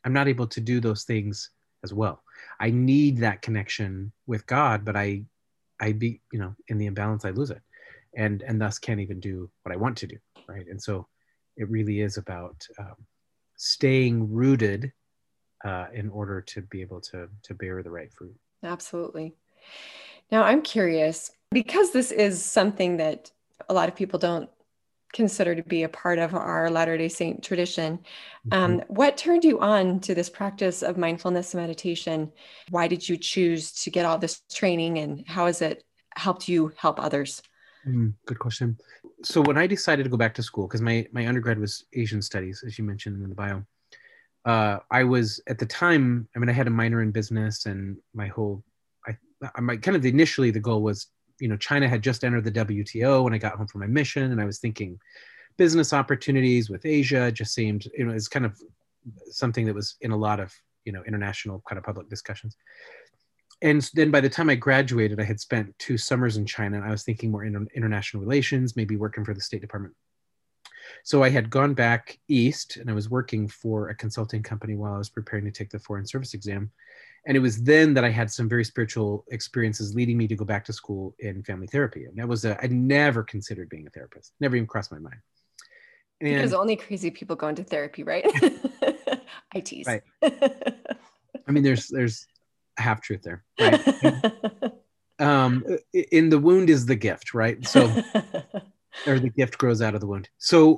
[0.05, 1.51] i'm not able to do those things
[1.83, 2.23] as well
[2.59, 5.23] i need that connection with god but i
[5.79, 7.61] i be you know in the imbalance i lose it
[8.15, 11.07] and and thus can't even do what i want to do right and so
[11.57, 12.95] it really is about um,
[13.55, 14.91] staying rooted
[15.63, 18.35] uh, in order to be able to to bear the right fruit.
[18.63, 19.35] Absolutely.
[20.31, 23.31] Now I'm curious because this is something that
[23.69, 24.49] a lot of people don't
[25.15, 27.99] consider to be a part of our Latter day Saint tradition.
[28.51, 28.93] Um, mm-hmm.
[28.93, 32.31] What turned you on to this practice of mindfulness meditation?
[32.69, 35.83] Why did you choose to get all this training and how has it
[36.15, 37.41] helped you help others?
[37.87, 38.77] Mm, good question.
[39.23, 42.21] So when I decided to go back to school, because my, my undergrad was Asian
[42.21, 43.63] studies, as you mentioned in the bio,
[44.43, 47.97] uh, I was at the time, I mean, I had a minor in business and
[48.13, 48.63] my whole,
[49.07, 51.07] I, my kind of initially the goal was
[51.39, 54.31] you know, China had just entered the WTO when I got home from my mission,
[54.31, 54.99] and I was thinking
[55.57, 58.59] business opportunities with Asia just seemed, you know, it's kind of
[59.29, 62.57] something that was in a lot of, you know, international kind of public discussions.
[63.61, 66.85] And then by the time I graduated, I had spent two summers in China, and
[66.85, 69.93] I was thinking more in international relations, maybe working for the State Department.
[71.03, 74.93] So I had gone back east, and I was working for a consulting company while
[74.93, 76.69] I was preparing to take the Foreign Service exam
[77.25, 80.45] and it was then that I had some very spiritual experiences leading me to go
[80.45, 82.05] back to school in family therapy.
[82.05, 85.17] And that was a, I never considered being a therapist, never even crossed my mind.
[86.21, 88.25] And, because only crazy people go into therapy, right?
[89.53, 89.87] I tease.
[89.87, 90.03] Right.
[91.47, 92.25] I mean, there's there's
[92.77, 93.43] a half truth there.
[93.59, 93.81] Right?
[95.19, 97.65] um, in the wound is the gift, right?
[97.67, 97.91] So,
[99.05, 100.29] or the gift grows out of the wound.
[100.37, 100.77] So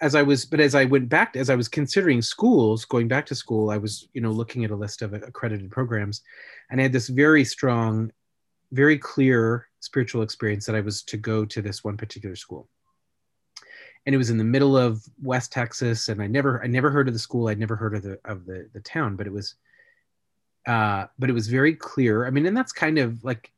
[0.00, 3.26] as I was, but as I went back, as I was considering schools, going back
[3.26, 6.22] to school, I was, you know, looking at a list of accredited programs,
[6.70, 8.12] and I had this very strong,
[8.72, 12.68] very clear spiritual experience that I was to go to this one particular school.
[14.06, 17.08] And it was in the middle of West Texas, and I never, I never heard
[17.08, 17.48] of the school.
[17.48, 19.54] I'd never heard of the of the the town, but it was,
[20.66, 22.26] uh, but it was very clear.
[22.26, 23.50] I mean, and that's kind of like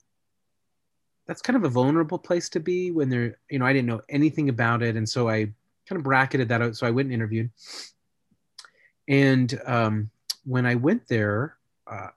[1.26, 4.00] that's kind of a vulnerable place to be when there you know i didn't know
[4.08, 5.52] anything about it and so i
[5.88, 6.76] kind of bracketed that out.
[6.76, 7.50] So I went and interviewed.
[9.08, 10.10] And um,
[10.44, 12.08] when I went there, uh,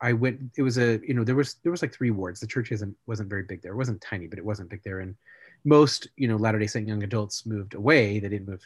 [0.00, 0.40] I went.
[0.56, 2.40] It was a you know there was there was like three wards.
[2.40, 3.72] The church isn't wasn't very big there.
[3.72, 5.00] It wasn't tiny, but it wasn't big there.
[5.00, 5.16] And
[5.64, 8.18] most you know Latter Day Saint young adults moved away.
[8.18, 8.62] They didn't move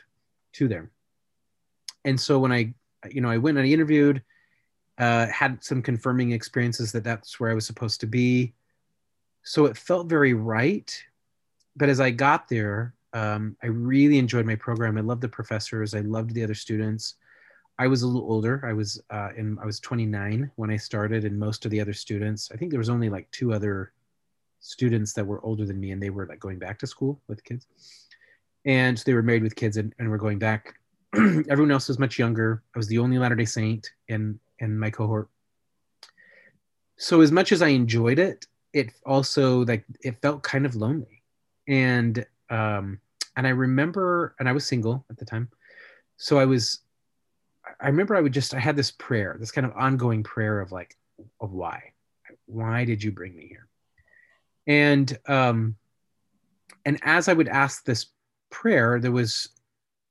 [0.55, 0.91] to there.
[2.05, 2.75] And so when I
[3.09, 4.23] you know I went and I interviewed,
[4.99, 8.53] uh, had some confirming experiences that that's where I was supposed to be.
[9.43, 10.93] So it felt very right.
[11.77, 14.97] But as I got there, um, I really enjoyed my program.
[14.97, 15.95] I loved the professors.
[15.95, 17.15] I loved the other students.
[17.79, 18.63] I was a little older.
[18.65, 21.95] I was uh, in I was 29 when I started, and most of the other
[21.95, 23.93] students, I think there was only like two other
[24.61, 27.43] students that were older than me, and they were like going back to school with
[27.43, 27.67] kids,
[28.65, 30.75] and they were married with kids and, and were going back.
[31.17, 32.63] Everyone else was much younger.
[32.75, 35.29] I was the only Latter Day Saint in in my cohort.
[36.99, 41.23] So as much as I enjoyed it, it also like it felt kind of lonely,
[41.67, 43.01] and um,
[43.37, 45.49] and I remember, and I was single at the time,
[46.17, 46.81] so I was,
[47.81, 50.73] I remember I would just, I had this prayer, this kind of ongoing prayer of
[50.73, 50.97] like,
[51.41, 51.93] of why,
[52.47, 53.67] why did you bring me here?
[54.67, 55.77] And um,
[56.85, 58.07] and as I would ask this
[58.51, 59.51] prayer, there was,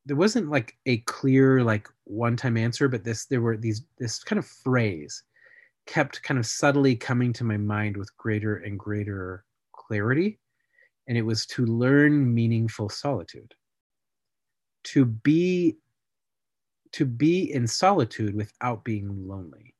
[0.05, 4.39] there wasn't like a clear like one-time answer, but this, there were these, this kind
[4.39, 5.23] of phrase
[5.85, 10.39] kept kind of subtly coming to my mind with greater and greater clarity
[11.09, 13.53] and it was to learn meaningful solitude.
[14.85, 15.75] To be
[16.91, 19.75] to be in solitude without being lonely.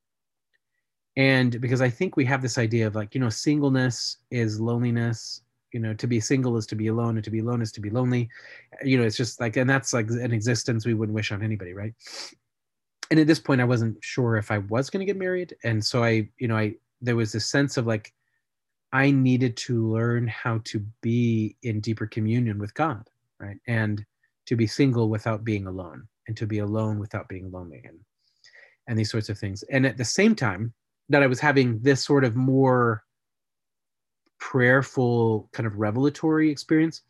[1.16, 5.42] And because i think we have this idea of like you know singleness is loneliness
[5.72, 7.82] you know to be single is to be alone and to be alone is to
[7.82, 8.30] be lonely.
[8.84, 11.74] You know it's just like and that's like an existence we wouldn't wish on anybody
[11.74, 11.94] right?
[13.12, 15.56] And at this point i wasn't sure if i was going to get married.
[15.64, 18.14] And so i you know i there was this sense of like
[18.92, 23.08] I needed to learn how to be in deeper communion with God,
[23.40, 23.58] right?
[23.68, 24.04] And
[24.48, 28.00] to be single without being alone, and to be alone without being lonely, and
[28.88, 29.64] and these sorts of things.
[29.64, 30.74] And at the same time
[31.10, 33.04] that I was having this sort of more
[34.40, 37.04] prayerful kind of revelatory experience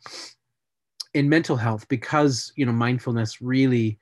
[1.14, 3.98] in mental health, because you know mindfulness really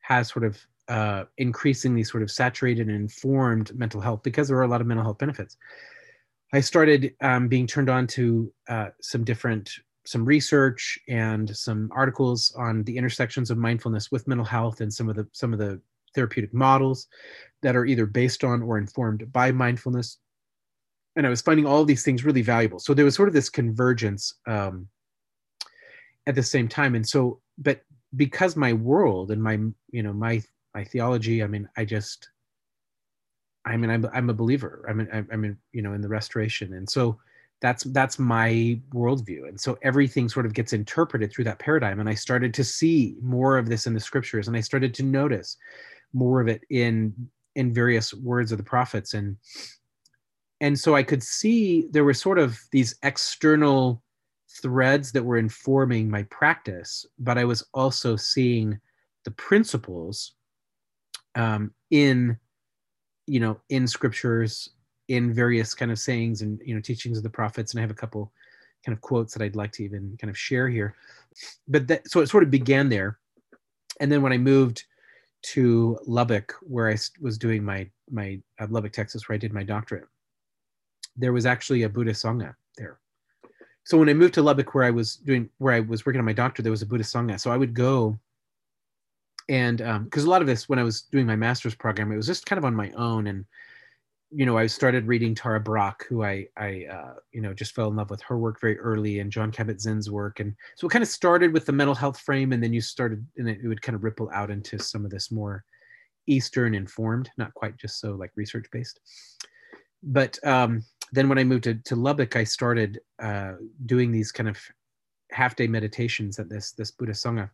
[0.00, 4.62] has sort of uh, increasingly sort of saturated and informed mental health because there are
[4.62, 5.56] a lot of mental health benefits
[6.52, 9.70] I started um, being turned on to uh, some different
[10.04, 15.08] some research and some articles on the intersections of mindfulness with mental health and some
[15.08, 15.80] of the some of the
[16.14, 17.08] therapeutic models
[17.62, 20.18] that are either based on or informed by mindfulness.
[21.16, 22.78] And i was finding all these things really valuable.
[22.78, 24.88] So there was sort of this convergence um,
[26.26, 26.94] at the same time.
[26.94, 27.80] And so but
[28.14, 29.58] because my world and my
[29.90, 30.42] you know my
[30.74, 32.28] my theology i mean i just
[33.66, 34.84] I mean, I'm, I'm a believer.
[34.88, 36.74] I mean, I'm, in, you know, in the restoration.
[36.74, 37.18] And so
[37.60, 42.08] that's that's my worldview and so everything sort of gets interpreted through that paradigm and
[42.08, 45.56] i started to see more of this in the scriptures and i started to notice
[46.12, 47.14] more of it in
[47.54, 49.36] in various words of the prophets and
[50.60, 54.02] and so i could see there were sort of these external
[54.60, 58.78] threads that were informing my practice but i was also seeing
[59.24, 60.32] the principles
[61.34, 62.38] um, in
[63.26, 64.70] you know in scriptures
[65.08, 67.72] in various kind of sayings and you know teachings of the prophets.
[67.72, 68.32] And i have a couple
[68.84, 70.94] kind of quotes that i'd like to even kind of share here.
[71.68, 73.18] But that so it sort of began there.
[74.00, 74.84] And then when i moved
[75.42, 79.62] to lubbock where i was doing my my uh, lubbock texas where i did my
[79.62, 80.08] doctorate
[81.16, 82.98] there was actually a buddhist sangha there.
[83.84, 86.24] So when i moved to lubbock where i was doing where i was working on
[86.24, 87.38] my doctorate there was a buddhist sangha.
[87.38, 88.18] So i would go
[89.48, 92.16] and because um, a lot of this when i was doing my master's program it
[92.16, 93.44] was just kind of on my own and
[94.30, 97.88] you know i started reading tara brach who i i uh, you know just fell
[97.88, 101.02] in love with her work very early and jon kabat-zinn's work and so it kind
[101.02, 103.82] of started with the mental health frame and then you started and it, it would
[103.82, 105.64] kind of ripple out into some of this more
[106.26, 109.00] eastern informed not quite just so like research based
[110.02, 110.82] but um,
[111.12, 113.52] then when i moved to, to lubbock i started uh,
[113.86, 114.58] doing these kind of
[115.30, 117.48] half day meditations at this this buddha sangha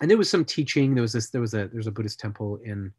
[0.00, 0.94] and there was some teaching.
[0.94, 1.30] There was this.
[1.30, 1.68] There was a.
[1.68, 2.92] There's a Buddhist temple in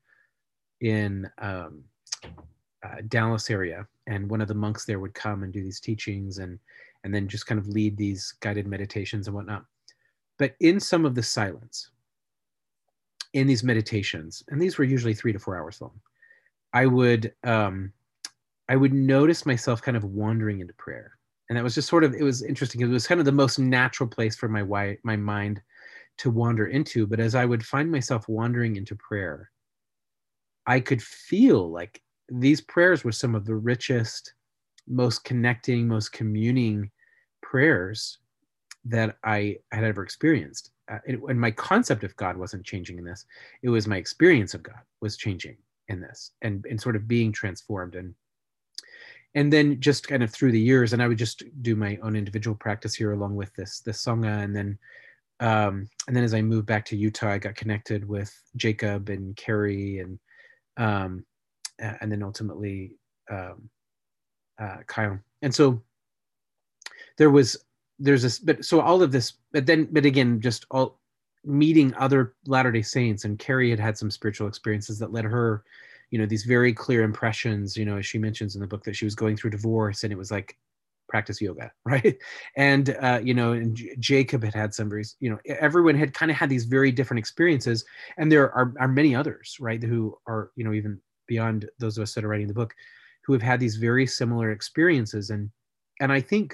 [0.82, 1.84] in um,
[2.24, 6.38] uh, Dallas area, and one of the monks there would come and do these teachings,
[6.38, 6.60] and
[7.04, 9.66] and then just kind of lead these guided meditations and whatnot.
[10.38, 11.92] But in some of the silence,
[13.34, 16.00] in these meditations, and these were usually three to four hours long,
[16.74, 17.92] I would um,
[18.70, 21.18] I would notice myself kind of wandering into prayer,
[21.50, 22.82] and that was just sort of it was interesting.
[22.82, 25.62] It was kind of the most natural place for my my mind
[26.18, 27.08] to wander into.
[27.08, 29.52] But as I would find myself wandering into prayer,
[30.66, 34.34] I could feel like these prayers were some of the richest,
[34.88, 36.92] most connecting, most communing
[37.42, 38.20] prayers
[38.86, 40.72] that I had ever experienced.
[40.92, 43.26] Uh, and my concept of God wasn't changing in this;
[43.64, 47.32] it was my experience of God was changing in this, and and sort of being
[47.32, 47.96] transformed.
[47.96, 48.14] And
[49.34, 52.16] and then just kind of through the years, and I would just do my own
[52.16, 54.78] individual practice here along with this this sangha, and then
[55.40, 59.36] um, and then as I moved back to Utah, I got connected with Jacob and
[59.36, 60.20] Carrie and
[60.78, 61.26] um,
[61.80, 62.96] and then ultimately
[63.30, 63.70] um,
[64.60, 65.20] uh, Kyle.
[65.42, 65.82] And so
[67.18, 67.58] there was
[68.00, 71.00] there's this, but so all of this, but then but again, just all
[71.44, 75.64] meeting other Latter Day Saints and Carrie had had some spiritual experiences that led her,
[76.12, 77.76] you know, these very clear impressions.
[77.76, 80.14] You know, as she mentions in the book that she was going through divorce, and
[80.14, 80.58] it was like
[81.16, 82.18] practice yoga right?
[82.58, 86.14] And uh, you know and J- jacob had had some very you know everyone had
[86.14, 87.86] kind of had these very different experiences
[88.18, 92.04] and there are, are many others right who are you know even beyond those of
[92.04, 92.74] us that are writing the book
[93.24, 95.30] who have had these very similar experiences.
[95.30, 95.50] And
[96.02, 96.54] and i think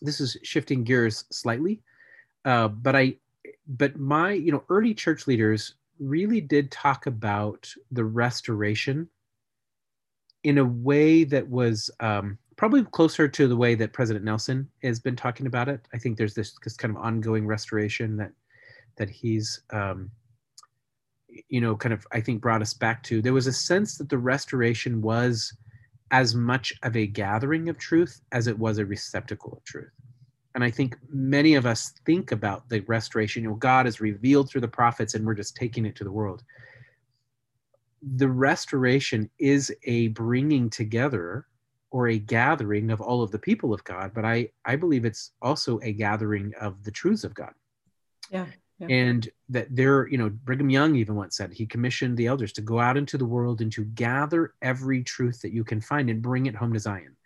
[0.00, 1.82] this is shifting gears slightly
[2.44, 3.16] uh, but i
[3.66, 9.08] but my you know early church leaders really did talk about the restoration
[10.44, 15.00] in a way that was um, probably closer to the way that President Nelson has
[15.00, 15.80] been talking about it.
[15.94, 18.32] I think there's this, this kind of ongoing restoration that
[18.98, 20.10] that he's um,
[21.48, 23.22] you know kind of I think brought us back to.
[23.22, 25.56] There was a sense that the restoration was
[26.10, 29.94] as much of a gathering of truth as it was a receptacle of truth.
[30.54, 34.50] And I think many of us think about the restoration, you know, God is revealed
[34.50, 36.42] through the prophets and we're just taking it to the world.
[38.02, 41.46] The restoration is a bringing together
[41.90, 45.32] or a gathering of all of the people of God, but I, I believe it's
[45.42, 47.52] also a gathering of the truths of God.
[48.30, 48.46] Yeah,
[48.78, 48.86] yeah.
[48.88, 52.62] And that there, you know, Brigham Young even once said he commissioned the elders to
[52.62, 56.22] go out into the world and to gather every truth that you can find and
[56.22, 57.16] bring it home to Zion.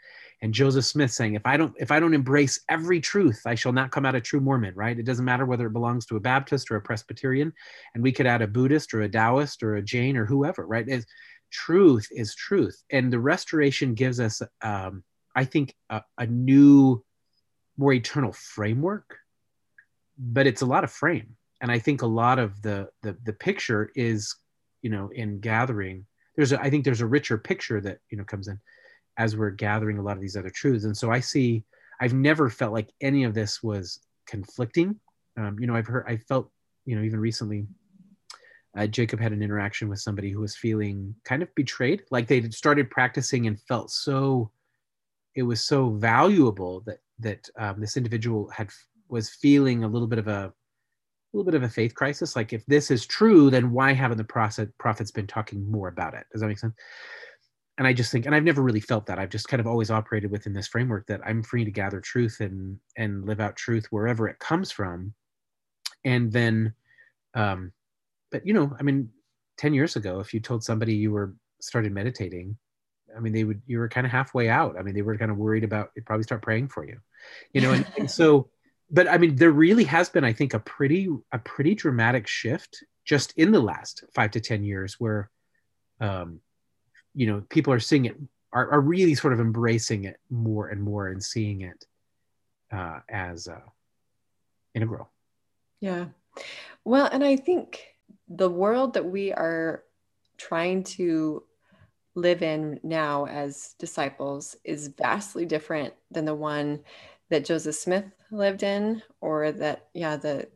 [0.43, 3.73] And Joseph Smith saying, if I don't, if I don't embrace every truth, I shall
[3.73, 4.99] not come out a true Mormon, right?
[4.99, 7.53] It doesn't matter whether it belongs to a Baptist or a Presbyterian.
[7.95, 10.87] And we could add a Buddhist or a Taoist or a Jain or whoever, right?
[10.87, 11.07] It's,
[11.55, 12.83] truth is truth.
[12.91, 15.05] And the restoration gives us um,
[15.37, 17.03] i think a, a, new
[17.77, 19.17] more eternal framework
[20.17, 21.37] but it's a lot of frame.
[21.61, 24.35] And i think a lot of the the, the picture is
[24.83, 28.25] you know in gathering there's a, i think there's a richer picture that you know
[28.25, 28.59] comes in
[29.17, 30.85] as we're gathering a lot of these other truths.
[30.85, 31.65] And so i see
[32.01, 34.99] i've never felt like any of this was conflicting.
[35.37, 36.51] Um, you know i've heard i felt
[36.85, 37.67] you know even recently
[38.77, 42.41] uh, Jacob had an interaction with somebody who was feeling kind of betrayed, like they
[42.41, 44.51] had started practicing and felt so
[45.35, 48.71] it was so valuable that that um, this individual had
[49.09, 50.53] was feeling a little bit of a, a
[51.33, 52.35] little bit of a faith crisis.
[52.35, 56.15] Like if this is true, then why haven't the prophet prophets been talking more about
[56.15, 56.25] it?
[56.33, 56.75] Does that make sense?
[57.77, 59.19] and I just think, and I've never really felt that.
[59.19, 62.41] I've just kind of always operated within this framework that I'm free to gather truth
[62.41, 65.13] and and live out truth wherever it comes from.
[66.05, 66.75] And then,
[67.35, 67.73] um,
[68.35, 69.11] but you know, I mean,
[69.57, 72.57] ten years ago, if you told somebody you were started meditating,
[73.17, 74.77] I mean, they would you were kind of halfway out.
[74.77, 76.99] I mean, they were kind of worried about they'd probably start praying for you,
[77.53, 77.71] you know.
[77.71, 78.49] And, and so,
[78.91, 82.83] but I mean, there really has been, I think, a pretty a pretty dramatic shift
[83.05, 85.31] just in the last five to ten years where.
[86.01, 86.41] Um,
[87.15, 88.17] you know people are seeing it
[88.53, 91.87] are, are really sort of embracing it more and more and seeing it
[92.73, 93.61] uh, as uh,
[94.75, 95.09] integral
[95.81, 96.07] yeah
[96.85, 97.94] well and i think
[98.29, 99.85] the world that we are
[100.37, 101.43] trying to
[102.15, 106.81] live in now as disciples is vastly different than the one
[107.29, 110.47] that joseph smith lived in or that yeah the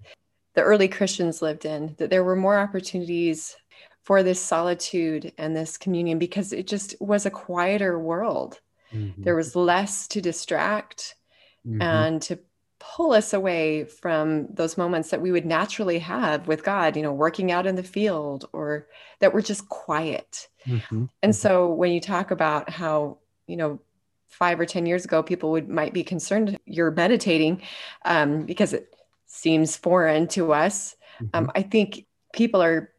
[0.54, 3.56] the early christians lived in that there were more opportunities
[4.08, 8.58] for this solitude and this communion because it just was a quieter world.
[8.90, 9.22] Mm-hmm.
[9.22, 11.14] There was less to distract
[11.66, 11.82] mm-hmm.
[11.82, 12.38] and to
[12.78, 17.12] pull us away from those moments that we would naturally have with God, you know,
[17.12, 18.86] working out in the field or
[19.20, 20.48] that were just quiet.
[20.66, 21.06] Mm-hmm.
[21.22, 23.80] And so when you talk about how, you know,
[24.28, 27.62] five or 10 years ago, people would might be concerned you're meditating
[28.04, 28.94] um, because it
[29.26, 30.94] seems foreign to us.
[31.34, 31.50] Um, mm-hmm.
[31.54, 32.92] I think people are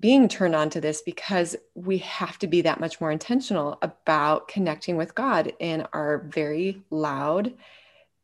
[0.00, 4.48] being turned on to this because we have to be that much more intentional about
[4.48, 7.52] connecting with God in our very loud,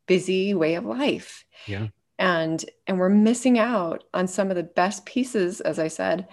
[0.05, 1.45] busy way of life.
[1.65, 1.87] Yeah.
[2.17, 6.27] And and we're missing out on some of the best pieces, as I said,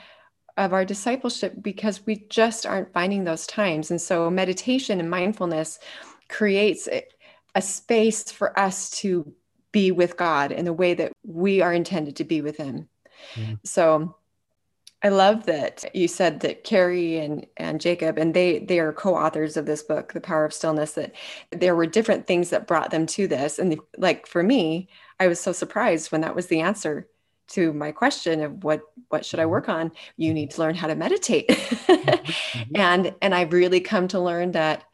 [0.56, 3.90] of our discipleship because we just aren't finding those times.
[3.90, 5.78] And so meditation and mindfulness
[6.28, 7.04] creates a,
[7.60, 9.34] space for us to
[9.72, 12.88] be with God in the way that we are intended to be with Him.
[13.36, 13.56] Yeah.
[13.64, 14.16] So
[15.04, 19.56] I love that you said that Carrie and, and Jacob, and they they are co-authors
[19.56, 21.12] of this book, The Power of Stillness, that
[21.50, 23.58] there were different things that brought them to this.
[23.58, 24.88] And like for me,
[25.18, 27.08] I was so surprised when that was the answer
[27.48, 29.90] to my question of what what should I work on?
[30.16, 31.50] You need to learn how to meditate.
[32.52, 32.76] Mm-hmm.
[32.76, 34.84] and and I've really come to learn that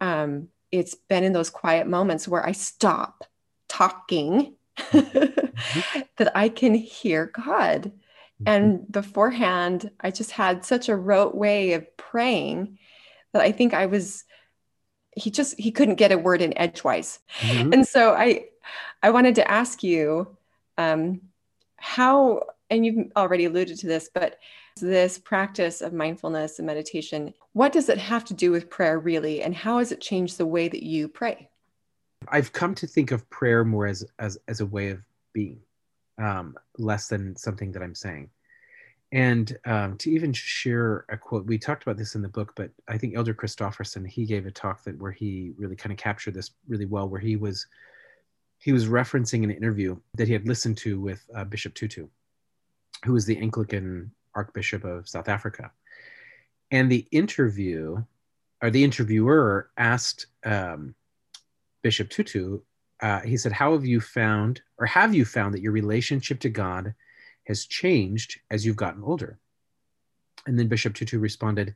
[0.00, 3.24] um, it's been in those quiet moments where I stop
[3.68, 6.00] talking mm-hmm.
[6.16, 8.05] that I can hear God Mm-hmm.
[8.44, 12.78] And beforehand, I just had such a rote way of praying
[13.32, 14.24] that I think I was
[15.16, 17.18] he just he couldn't get a word in edgewise.
[17.40, 17.72] Mm-hmm.
[17.72, 18.46] And so I
[19.02, 20.36] I wanted to ask you
[20.76, 21.22] um,
[21.76, 24.38] how and you've already alluded to this, but
[24.80, 29.42] this practice of mindfulness and meditation, what does it have to do with prayer really?
[29.42, 31.48] And how has it changed the way that you pray?
[32.28, 35.00] I've come to think of prayer more as as, as a way of
[35.32, 35.60] being
[36.18, 38.30] um, less than something that I'm saying.
[39.12, 42.70] And um, to even share a quote, we talked about this in the book, but
[42.88, 46.34] I think Elder Christofferson he gave a talk that where he really kind of captured
[46.34, 47.66] this really well, where he was
[48.58, 52.08] he was referencing an interview that he had listened to with uh, Bishop Tutu,
[53.04, 55.70] who was the Anglican Archbishop of South Africa,
[56.70, 58.02] and the interview
[58.62, 60.94] or the interviewer asked um,
[61.82, 62.60] Bishop Tutu
[63.00, 66.48] uh, he said, How have you found, or have you found that your relationship to
[66.48, 66.94] God
[67.44, 69.38] has changed as you've gotten older?
[70.46, 71.74] And then Bishop Tutu responded,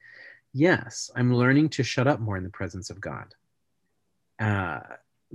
[0.53, 3.35] Yes, I'm learning to shut up more in the presence of God,
[4.41, 4.81] uh,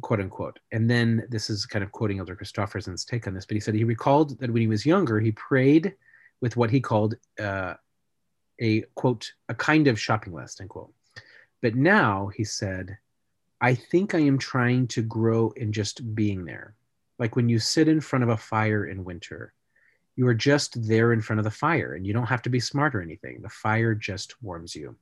[0.02, 0.60] quote unquote.
[0.72, 3.76] And then this is kind of quoting Elder Christofferson's take on this, but he said
[3.76, 5.94] he recalled that when he was younger, he prayed
[6.42, 7.76] with what he called uh,
[8.60, 10.94] a quote, a kind of shopping list, end quote.
[11.62, 12.98] But now he said,
[13.62, 16.76] I think I am trying to grow in just being there.
[17.20, 19.54] Like when you sit in front of a fire in winter,
[20.16, 22.60] you are just there in front of the fire and you don't have to be
[22.60, 23.42] smart or anything.
[23.42, 24.96] The fire just warms you.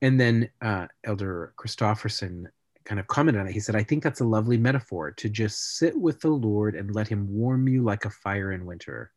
[0.00, 2.46] And then uh, Elder Christofferson
[2.84, 3.52] kind of commented on it.
[3.52, 6.94] He said, I think that's a lovely metaphor to just sit with the Lord and
[6.94, 9.10] let him warm you like a fire in winter.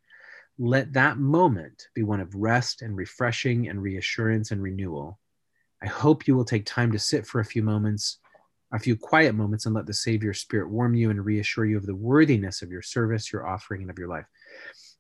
[0.59, 5.19] Let that moment be one of rest and refreshing and reassurance and renewal
[5.83, 8.19] I hope you will take time to sit for a few moments,
[8.71, 11.85] a few quiet moments, and let the Savior Spirit warm you and reassure you of
[11.85, 14.25] the worthiness of your service, your offering, and of your life.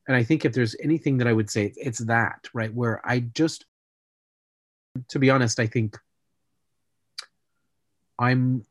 [0.07, 2.73] And I think if there's anything that I would say, it's that, right?
[2.73, 3.65] Where I just,
[5.09, 5.97] to be honest, I think
[8.17, 8.65] I'm,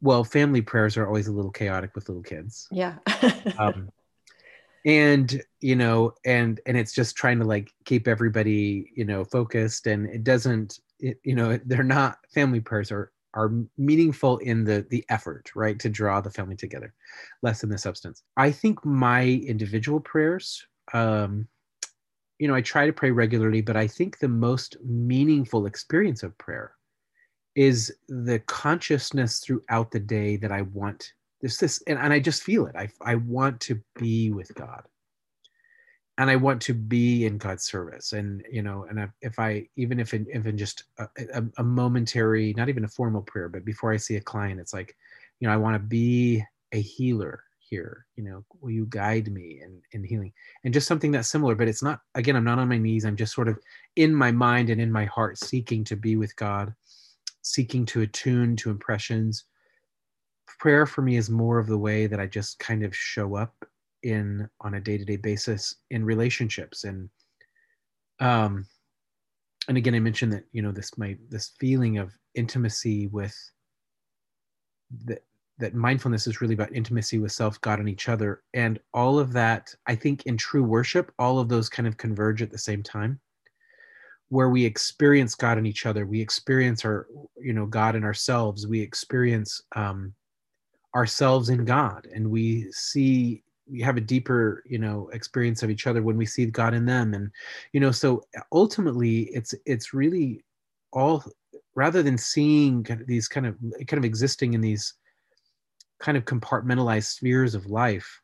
[0.00, 2.66] well, family prayers are always a little chaotic with little kids.
[2.70, 2.96] Yeah.
[3.58, 3.90] um,
[4.84, 9.86] and you know and and it's just trying to like keep everybody you know focused
[9.86, 14.84] and it doesn't it, you know they're not family prayers are are meaningful in the
[14.90, 16.92] the effort right to draw the family together
[17.42, 18.22] less than the substance.
[18.36, 21.48] I think my individual prayers um
[22.42, 26.36] you know, I try to pray regularly, but I think the most meaningful experience of
[26.38, 26.72] prayer
[27.54, 31.12] is the consciousness throughout the day that I want
[31.42, 32.76] this, this, and, and I just feel it.
[32.76, 34.84] I, I want to be with God
[36.18, 38.12] and I want to be in God's service.
[38.12, 42.54] And, you know, and if I, even if in, in just a, a, a momentary,
[42.56, 44.96] not even a formal prayer, but before I see a client, it's like,
[45.40, 49.62] you know, I want to be a healer here you know will you guide me
[49.64, 50.30] in, in healing
[50.64, 53.16] and just something that's similar but it's not again i'm not on my knees i'm
[53.16, 53.58] just sort of
[53.96, 56.74] in my mind and in my heart seeking to be with god
[57.40, 59.44] seeking to attune to impressions
[60.62, 63.52] prayer for me is more of the way that i just kind of show up
[64.04, 67.10] in on a day-to-day basis in relationships and
[68.20, 68.64] um
[69.66, 73.36] and again i mentioned that you know this my this feeling of intimacy with
[75.04, 75.18] the
[75.58, 78.42] that mindfulness is really about intimacy with self, God, and each other.
[78.52, 82.42] And all of that, I think in true worship, all of those kind of converge
[82.42, 83.20] at the same time,
[84.30, 86.04] where we experience God in each other.
[86.04, 87.06] We experience our,
[87.36, 88.66] you know, God in ourselves.
[88.66, 90.14] We experience um,
[90.94, 92.06] ourselves in God.
[92.14, 96.26] And we see, we have a deeper, you know, experience of each other when we
[96.26, 97.14] see God in them.
[97.14, 97.30] And,
[97.72, 98.22] you know, so
[98.52, 100.44] ultimately it's, it's really
[100.92, 101.24] all,
[101.74, 104.94] rather than seeing these kind of, kind of existing in these,
[106.02, 108.20] kind of compartmentalized spheres of life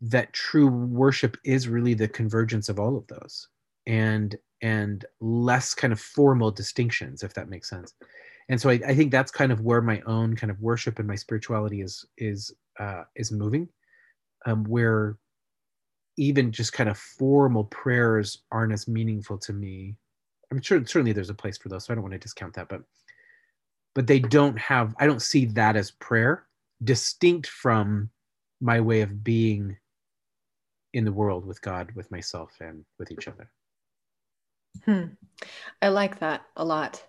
[0.00, 3.48] that true worship is really the convergence of all of those
[3.86, 7.94] and and less kind of formal distinctions if that makes sense
[8.52, 11.08] and so I, I think that's kind of where my own kind of worship and
[11.08, 13.66] my spirituality is is uh, is moving
[14.44, 15.16] um, where
[16.18, 19.96] even just kind of formal prayers aren't as meaningful to me.
[20.50, 22.68] I'm sure certainly there's a place for those so i don't want to discount that
[22.68, 22.82] but
[23.94, 26.46] but they don't have i don't see that as prayer
[26.84, 28.10] distinct from
[28.60, 29.78] my way of being
[30.92, 33.50] in the world with god with myself and with each other.
[34.84, 35.04] Hmm.
[35.80, 37.02] i like that a lot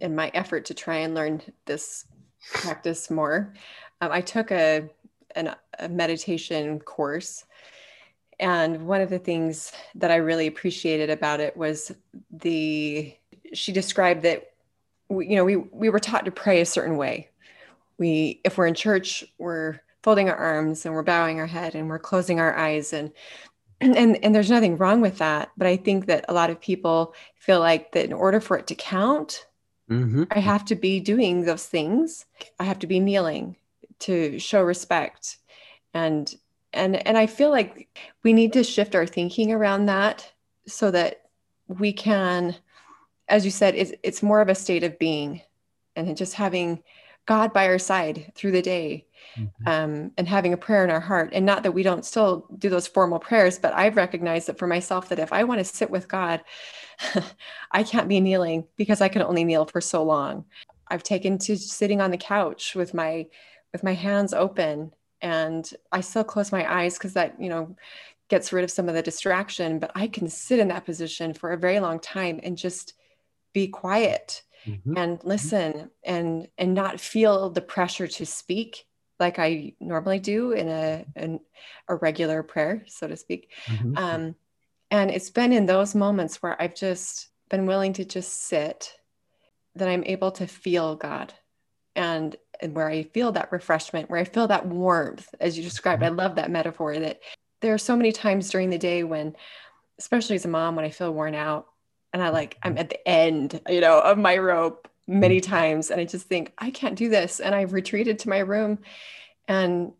[0.00, 2.04] in my effort to try and learn this
[2.52, 3.54] practice more
[4.00, 4.88] um, i took a,
[5.34, 7.44] an, a meditation course
[8.40, 11.92] and one of the things that i really appreciated about it was
[12.30, 13.14] the
[13.52, 14.50] she described that
[15.08, 17.30] we, you know, we we were taught to pray a certain way.
[17.98, 21.88] We, if we're in church, we're folding our arms and we're bowing our head and
[21.88, 23.12] we're closing our eyes and
[23.80, 25.50] and and there's nothing wrong with that.
[25.56, 28.66] But I think that a lot of people feel like that in order for it
[28.68, 29.46] to count,
[29.90, 30.24] mm-hmm.
[30.30, 32.26] I have to be doing those things.
[32.58, 33.56] I have to be kneeling
[34.00, 35.38] to show respect,
[35.92, 36.32] and
[36.72, 37.88] and and I feel like
[38.22, 40.32] we need to shift our thinking around that
[40.66, 41.22] so that
[41.68, 42.56] we can
[43.28, 45.40] as you said, it's, it's more of a state of being
[45.96, 46.82] and just having
[47.26, 49.06] God by our side through the day
[49.36, 49.68] mm-hmm.
[49.68, 51.30] um, and having a prayer in our heart.
[51.32, 54.66] And not that we don't still do those formal prayers, but I've recognized that for
[54.66, 56.42] myself, that if I want to sit with God,
[57.72, 60.44] I can't be kneeling because I can only kneel for so long.
[60.88, 63.26] I've taken to sitting on the couch with my
[63.72, 67.74] with my hands open and I still close my eyes because that, you know,
[68.28, 71.52] gets rid of some of the distraction, but I can sit in that position for
[71.52, 72.94] a very long time and just
[73.52, 74.96] be quiet mm-hmm.
[74.96, 75.28] and mm-hmm.
[75.28, 78.86] listen and and not feel the pressure to speak
[79.20, 81.40] like I normally do in a in
[81.88, 83.50] a regular prayer, so to speak.
[83.66, 83.96] Mm-hmm.
[83.96, 84.34] Um,
[84.94, 88.94] and it's been in those moments where I've just been willing to just sit
[89.74, 91.34] that I'm able to feel God
[91.96, 96.02] and, and where I feel that refreshment, where I feel that warmth, as you described.
[96.02, 96.20] Mm-hmm.
[96.20, 97.18] I love that metaphor that
[97.60, 99.34] there are so many times during the day when,
[99.98, 101.66] especially as a mom, when I feel worn out,
[102.12, 105.44] and I like I'm at the end, you know, of my rope many mm.
[105.44, 108.78] times and I just think I can't do this and I've retreated to my room
[109.48, 109.92] and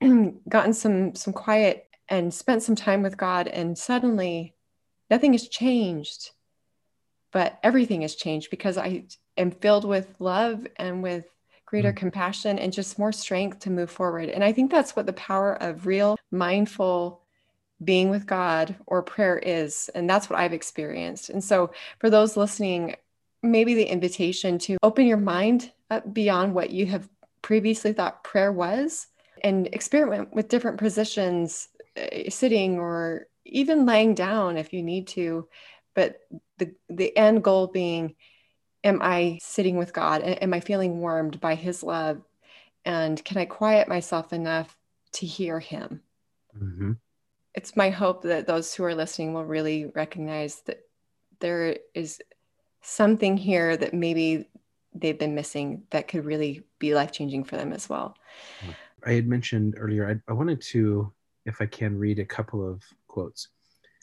[0.48, 4.54] gotten some some quiet and spent some time with God and suddenly
[5.10, 6.30] nothing has changed
[7.30, 9.04] but everything has changed because I
[9.36, 11.26] am filled with love and with
[11.66, 11.96] greater mm.
[11.96, 15.54] compassion and just more strength to move forward and I think that's what the power
[15.54, 17.22] of real mindful
[17.82, 19.88] being with God or prayer is.
[19.94, 21.30] And that's what I've experienced.
[21.30, 22.96] And so, for those listening,
[23.42, 27.08] maybe the invitation to open your mind up beyond what you have
[27.42, 29.06] previously thought prayer was
[29.44, 31.68] and experiment with different positions,
[32.28, 35.48] sitting or even laying down if you need to.
[35.94, 36.18] But
[36.58, 38.14] the, the end goal being,
[38.84, 40.22] am I sitting with God?
[40.22, 42.22] Am I feeling warmed by His love?
[42.84, 44.76] And can I quiet myself enough
[45.14, 46.02] to hear Him?
[46.56, 46.92] Mm-hmm
[47.58, 50.78] it's my hope that those who are listening will really recognize that
[51.40, 52.20] there is
[52.82, 54.48] something here that maybe
[54.94, 58.16] they've been missing that could really be life changing for them as well.
[59.04, 61.12] I had mentioned earlier, I, I, wanted to,
[61.48, 63.48] if I can, read a couple of quotes.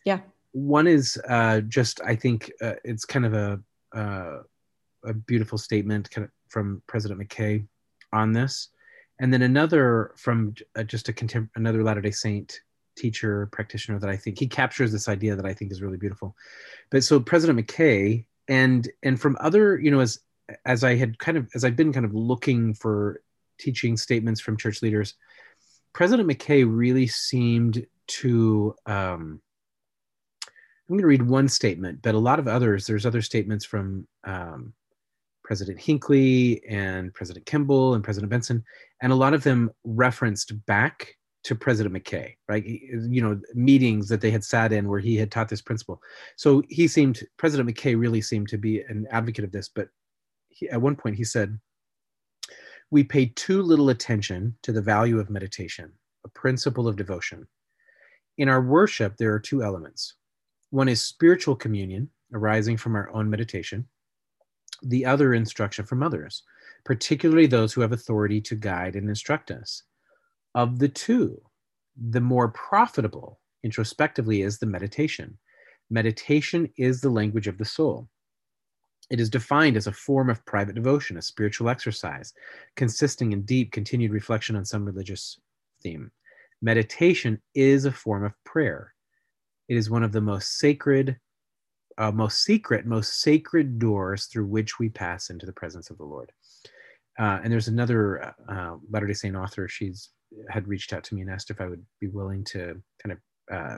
[0.03, 0.19] Yeah.
[0.51, 3.59] One is uh, just, I think uh, it's kind of a,
[3.95, 4.39] uh,
[5.03, 7.65] a beautiful statement kind of from President McKay
[8.11, 8.69] on this.
[9.19, 12.59] And then another from uh, just a contem- another Latter day Saint
[12.95, 16.35] teacher practitioner that I think he captures this idea that I think is really beautiful.
[16.89, 20.19] But so President McKay and and from other you know as
[20.65, 23.21] as I had kind of as I've been kind of looking for
[23.57, 25.15] teaching statements from church leaders,
[25.95, 28.75] President McKay really seemed to.
[28.85, 29.41] Um,
[30.45, 32.85] I'm going to read one statement, but a lot of others.
[32.85, 34.73] There's other statements from um,
[35.45, 38.61] President Hinckley and President Kimball and President Benson,
[39.01, 41.15] and a lot of them referenced back
[41.45, 42.65] to President McKay, right?
[42.65, 46.01] You know, meetings that they had sat in where he had taught this principle.
[46.35, 49.69] So he seemed, President McKay really seemed to be an advocate of this.
[49.69, 49.87] But
[50.49, 51.57] he, at one point he said,
[52.91, 55.91] We pay too little attention to the value of meditation,
[56.23, 57.47] a principle of devotion.
[58.37, 60.15] In our worship, there are two elements
[60.71, 63.87] one is spiritual communion arising from our own meditation,
[64.81, 66.43] the other, instruction from others,
[66.83, 69.83] particularly those who have authority to guide and instruct us
[70.55, 71.41] of the two,
[72.09, 75.37] the more profitable introspectively is the meditation.
[75.89, 78.09] Meditation is the language of the soul.
[79.09, 82.33] It is defined as a form of private devotion, a spiritual exercise,
[82.75, 85.39] consisting in deep, continued reflection on some religious
[85.83, 86.11] theme.
[86.61, 88.93] Meditation is a form of prayer.
[89.69, 91.17] It is one of the most sacred,
[91.97, 96.05] uh, most secret, most sacred doors through which we pass into the presence of the
[96.05, 96.31] Lord.
[97.19, 100.09] Uh, and there's another uh, Latter day Saint author, she's
[100.49, 103.17] had reached out to me and asked if I would be willing to kind of
[103.55, 103.77] uh,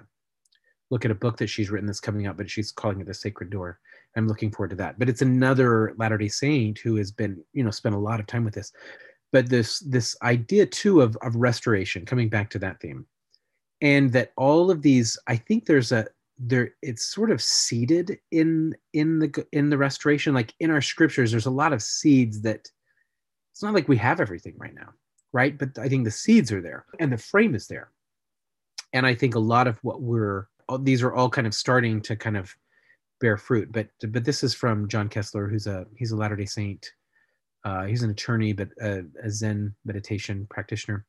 [0.89, 3.13] look at a book that she's written that's coming out, but she's calling it the
[3.13, 3.79] Sacred Door.
[4.17, 4.99] I'm looking forward to that.
[4.99, 8.27] But it's another Latter Day Saint who has been, you know, spent a lot of
[8.27, 8.71] time with this.
[9.31, 13.05] But this this idea too of of restoration, coming back to that theme,
[13.81, 16.07] and that all of these, I think there's a
[16.39, 21.31] there it's sort of seeded in in the in the restoration like in our scriptures
[21.31, 22.69] there's a lot of seeds that
[23.51, 24.93] it's not like we have everything right now
[25.33, 25.57] right?
[25.57, 27.91] But I think the seeds are there and the frame is there.
[28.93, 30.47] And I think a lot of what we're
[30.79, 32.53] these are all kind of starting to kind of
[33.19, 33.71] bear fruit.
[33.71, 36.91] But but this is from John Kessler, who's a he's a Latter Day Saint.
[37.63, 41.05] Uh, he's an attorney, but a, a Zen meditation practitioner.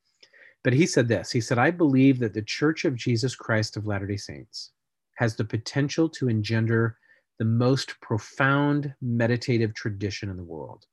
[0.63, 1.31] But he said this.
[1.31, 4.71] He said, "I believe that the Church of Jesus Christ of Latter Day Saints
[5.15, 6.97] has the potential to engender
[7.37, 10.85] the most profound meditative tradition in the world."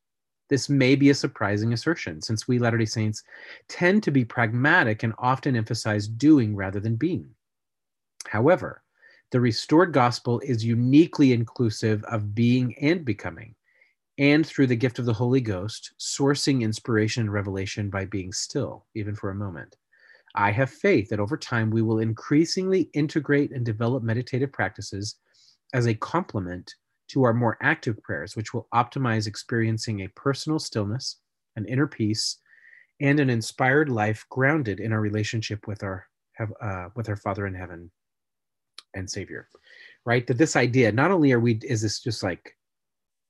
[0.48, 3.22] This may be a surprising assertion, since we Latter day Saints
[3.68, 7.34] tend to be pragmatic and often emphasize doing rather than being.
[8.28, 8.82] However,
[9.32, 13.54] the restored gospel is uniquely inclusive of being and becoming,
[14.18, 18.86] and through the gift of the Holy Ghost, sourcing inspiration and revelation by being still,
[18.94, 19.76] even for a moment.
[20.36, 25.16] I have faith that over time we will increasingly integrate and develop meditative practices
[25.74, 26.74] as a complement
[27.08, 31.18] to our more active prayers, which will optimize experiencing a personal stillness,
[31.56, 32.38] an inner peace,
[33.00, 36.06] and an inspired life grounded in our relationship with our
[36.60, 37.90] uh, with our Father in heaven
[38.96, 39.48] and Savior.
[40.04, 40.26] Right?
[40.26, 42.56] That this idea, not only are we, is this just like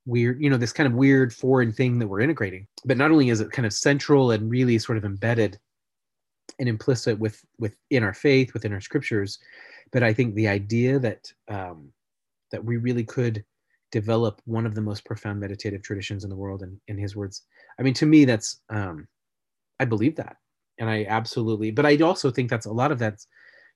[0.05, 3.31] weird, you know, this kind of weird foreign thing that we're integrating, but not only
[3.31, 5.59] is it kind of central and really sort of embedded
[6.59, 9.39] and implicit with within our faith, within our scriptures,
[9.93, 11.93] but I think the idea that um,
[12.51, 13.45] that we really could
[13.93, 17.43] develop one of the most profound meditative traditions in the world and in his words
[17.79, 19.07] i mean to me that's um
[19.79, 20.37] i believe that
[20.79, 23.29] and i absolutely but i also think that's a lot of that's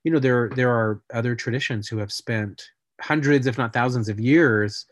[0.05, 2.62] you know there there are other traditions who have spent
[3.01, 4.86] hundreds if not thousands of years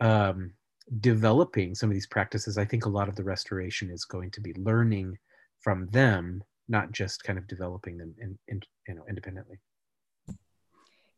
[0.00, 0.52] um
[1.00, 4.40] developing some of these practices i think a lot of the restoration is going to
[4.40, 5.16] be learning
[5.60, 9.58] from them not just kind of developing them in, in you know independently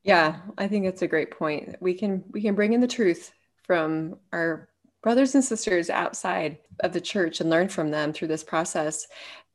[0.03, 1.77] yeah, I think it's a great point.
[1.81, 3.33] We can we can bring in the truth
[3.65, 4.69] from our
[5.03, 9.07] brothers and sisters outside of the church and learn from them through this process.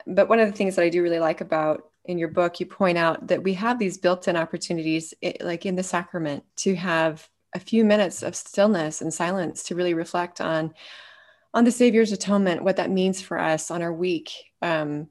[0.06, 2.66] But one of the things that I do really like about in your book, you
[2.66, 7.60] point out that we have these built-in opportunities, like in the sacrament, to have a
[7.60, 10.74] few minutes of stillness and silence to really reflect on
[11.54, 14.32] on the Savior's atonement, what that means for us on our week,
[14.62, 15.08] um,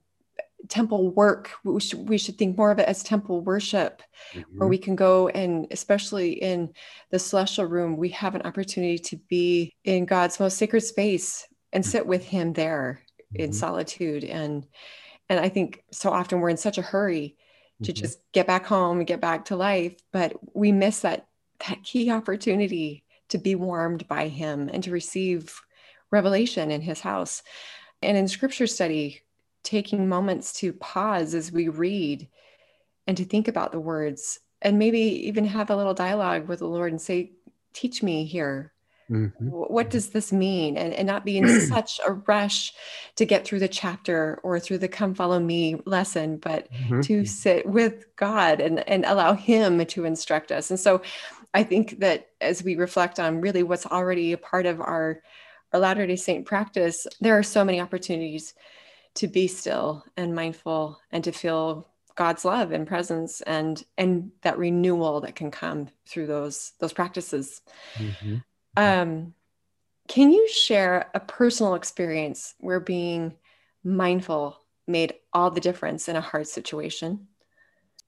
[0.68, 4.58] temple work we should, we should think more of it as temple worship mm-hmm.
[4.58, 6.72] where we can go and especially in
[7.10, 11.84] the celestial room we have an opportunity to be in god's most sacred space and
[11.84, 11.90] mm-hmm.
[11.90, 13.00] sit with him there
[13.32, 13.44] mm-hmm.
[13.44, 14.66] in solitude and
[15.28, 17.36] and i think so often we're in such a hurry
[17.82, 18.02] to mm-hmm.
[18.02, 21.26] just get back home and get back to life but we miss that
[21.68, 25.60] that key opportunity to be warmed by him and to receive
[26.10, 27.42] revelation in his house
[28.02, 29.22] and in scripture study
[29.62, 32.28] taking moments to pause as we read
[33.06, 36.66] and to think about the words and maybe even have a little dialogue with the
[36.66, 37.32] Lord and say,
[37.72, 38.72] teach me here.
[39.10, 39.48] Mm-hmm.
[39.48, 40.76] What does this mean?
[40.76, 42.74] And, and not be in such a rush
[43.16, 47.00] to get through the chapter or through the come follow me lesson, but mm-hmm.
[47.02, 50.70] to sit with God and, and allow Him to instruct us.
[50.70, 51.02] And so
[51.54, 55.22] I think that as we reflect on really what's already a part of our,
[55.72, 58.54] our Latter day Saint practice, there are so many opportunities
[59.14, 64.58] to be still and mindful and to feel God's love and presence and and that
[64.58, 67.60] renewal that can come through those those practices.
[67.96, 68.36] Mm-hmm.
[68.76, 69.34] Um,
[70.08, 73.34] can you share a personal experience where being
[73.82, 77.26] mindful made all the difference in a hard situation?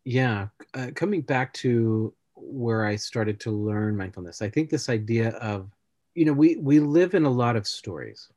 [0.04, 5.30] Yeah, uh, coming back to where I started to learn mindfulness, I think this idea
[5.30, 5.70] of,
[6.14, 8.28] you know, we we live in a lot of stories,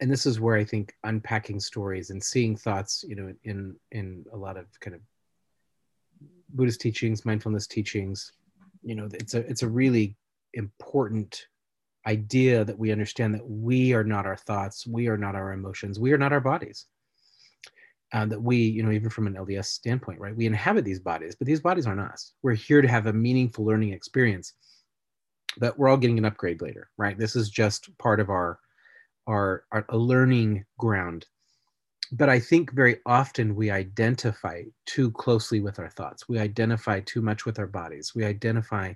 [0.00, 4.24] and this is where I think unpacking stories and seeing thoughts, you know, in in
[4.32, 5.02] a lot of kind of
[6.48, 8.32] Buddhist teachings, mindfulness teachings,
[8.82, 10.16] you know, it's a it's a really
[10.54, 11.46] important
[12.06, 16.00] idea that we understand that we are not our thoughts, we are not our emotions,
[16.00, 16.86] we are not our bodies.
[18.12, 20.36] Uh, that we, you know, even from an LDS standpoint, right?
[20.36, 22.34] We inhabit these bodies, but these bodies aren't us.
[22.42, 24.52] We're here to have a meaningful learning experience,
[25.56, 27.18] but we're all getting an upgrade later, right?
[27.18, 28.58] This is just part of our
[29.26, 31.26] our, our a learning ground.
[32.12, 36.28] But I think very often we identify too closely with our thoughts.
[36.28, 38.12] We identify too much with our bodies.
[38.14, 38.92] We identify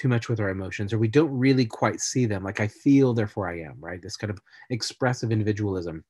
[0.00, 2.42] too much with our emotions, or we don't really quite see them.
[2.42, 4.00] Like I feel, therefore I am, right?
[4.00, 4.40] This kind of
[4.70, 6.04] expressive individualism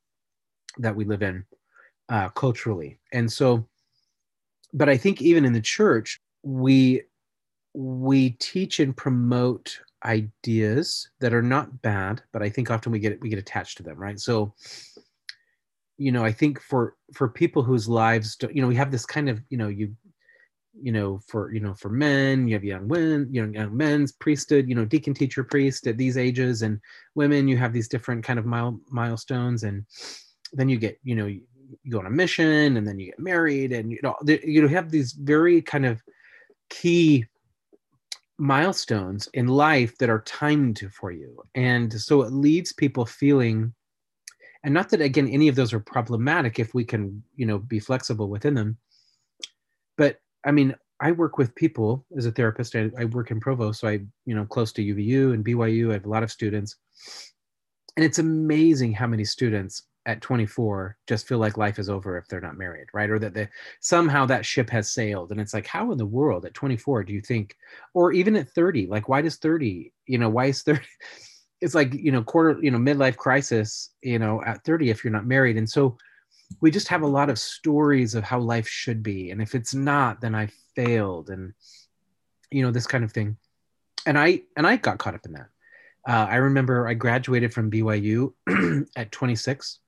[0.78, 1.45] that we live in
[2.09, 3.01] uh, culturally.
[3.12, 3.66] And so,
[4.72, 7.03] but I think even in the church, we
[7.74, 13.20] we teach and promote ideas that are not bad, but I think often we get
[13.20, 14.20] we get attached to them, right?
[14.20, 14.55] So,
[15.99, 19.28] you know, I think for for people whose lives, you know, we have this kind
[19.28, 19.97] of, you know, you
[20.81, 24.12] you know for you know for men you have young women you know young men's
[24.12, 26.81] priesthood you know deacon teacher priest at these ages and
[27.14, 29.85] women you have these different kind of mile, milestones and
[30.53, 31.43] then you get you know you,
[31.89, 34.91] go on a mission and then you get married and you know you know, have
[34.91, 36.03] these very kind of
[36.68, 37.25] key
[38.39, 41.43] milestones in life that are timed for you.
[41.55, 43.75] And so it leaves people feeling
[44.62, 47.81] and not that again any of those are problematic if we can you know be
[47.81, 48.77] flexible within them
[49.97, 52.76] but I mean, I work with people as a therapist.
[52.76, 55.91] I, I work in Provo, so I, you know, close to UVU and BYU.
[55.91, 56.76] I have a lot of students,
[57.97, 62.26] and it's amazing how many students at 24 just feel like life is over if
[62.26, 63.11] they're not married, right?
[63.11, 63.49] Or that they,
[63.80, 67.12] somehow that ship has sailed, and it's like, how in the world at 24 do
[67.12, 67.57] you think,
[67.95, 70.80] or even at 30, like why does 30, you know, why is 30?
[71.62, 75.12] It's like you know, quarter, you know, midlife crisis, you know, at 30 if you're
[75.12, 75.99] not married, and so
[76.61, 79.74] we just have a lot of stories of how life should be and if it's
[79.74, 81.53] not then i failed and
[82.51, 83.36] you know this kind of thing.
[84.07, 85.48] And i and i got caught up in that.
[86.09, 88.32] Uh, i remember i graduated from byu
[88.96, 89.78] at 26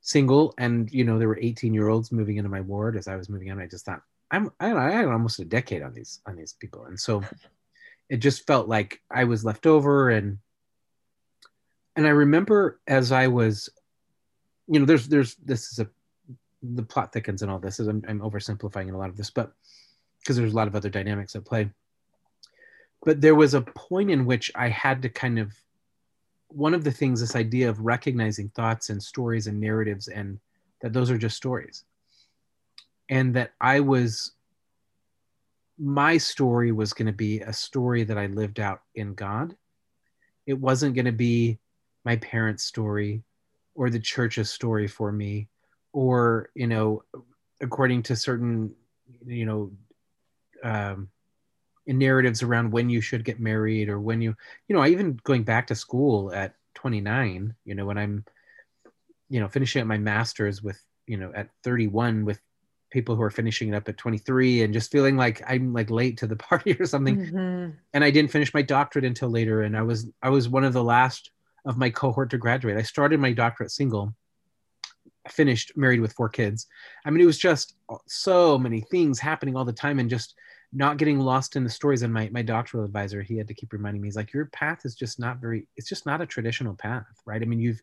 [0.00, 3.16] single and you know there were 18 year olds moving into my ward as i
[3.16, 3.60] was moving in.
[3.60, 6.84] I just thought i'm i, I had almost a decade on these on these people
[6.84, 7.22] and so
[8.10, 10.38] it just felt like i was left over and
[11.96, 13.70] and i remember as i was
[14.72, 15.88] you know, there's there's this is a
[16.62, 19.28] the plot thickens and all this is I'm, I'm oversimplifying in a lot of this,
[19.28, 19.52] but
[20.20, 21.68] because there's a lot of other dynamics at play.
[23.04, 25.52] But there was a point in which I had to kind of
[26.48, 30.38] one of the things this idea of recognizing thoughts and stories and narratives and
[30.80, 31.84] that those are just stories.
[33.10, 34.32] And that i was
[35.78, 39.54] my story was going to be a story that i lived out in god.
[40.46, 41.58] It wasn't going to be
[42.06, 43.22] my parents story
[43.74, 45.48] or the church's story for me
[45.92, 47.02] or you know
[47.60, 48.74] according to certain
[49.26, 49.70] you know
[50.64, 51.08] um,
[51.86, 54.34] narratives around when you should get married or when you
[54.68, 58.24] you know i even going back to school at 29 you know when i'm
[59.28, 62.40] you know finishing up my masters with you know at 31 with
[62.90, 66.18] people who are finishing it up at 23 and just feeling like i'm like late
[66.18, 67.70] to the party or something mm-hmm.
[67.92, 70.72] and i didn't finish my doctorate until later and i was i was one of
[70.72, 71.30] the last
[71.64, 72.76] of my cohort to graduate.
[72.76, 74.14] I started my doctorate single,
[75.28, 76.66] finished married with four kids.
[77.04, 80.34] I mean, it was just so many things happening all the time and just
[80.72, 82.02] not getting lost in the stories.
[82.02, 84.80] And my, my doctoral advisor, he had to keep reminding me, he's like, your path
[84.84, 87.42] is just not very, it's just not a traditional path, right?
[87.42, 87.80] I mean, you've,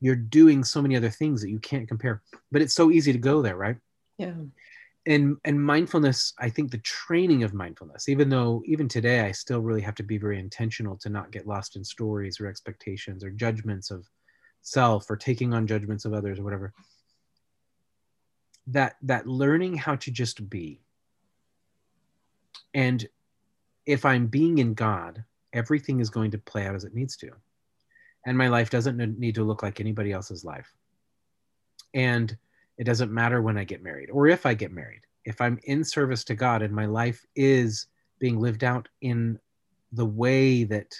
[0.00, 3.18] you're doing so many other things that you can't compare, but it's so easy to
[3.18, 3.76] go there, right?
[4.18, 4.34] Yeah
[5.08, 9.60] and and mindfulness i think the training of mindfulness even though even today i still
[9.60, 13.30] really have to be very intentional to not get lost in stories or expectations or
[13.30, 14.06] judgments of
[14.62, 16.72] self or taking on judgments of others or whatever
[18.66, 20.80] that that learning how to just be
[22.74, 23.06] And
[23.86, 27.30] if I'm being in God, everything is going to play out as it needs to.
[28.26, 30.72] And my life doesn't need to look like anybody else's life.
[31.94, 32.36] And
[32.78, 35.02] it doesn't matter when I get married or if I get married.
[35.24, 37.86] If I'm in service to God and my life is
[38.18, 39.38] being lived out in
[39.92, 40.94] the way that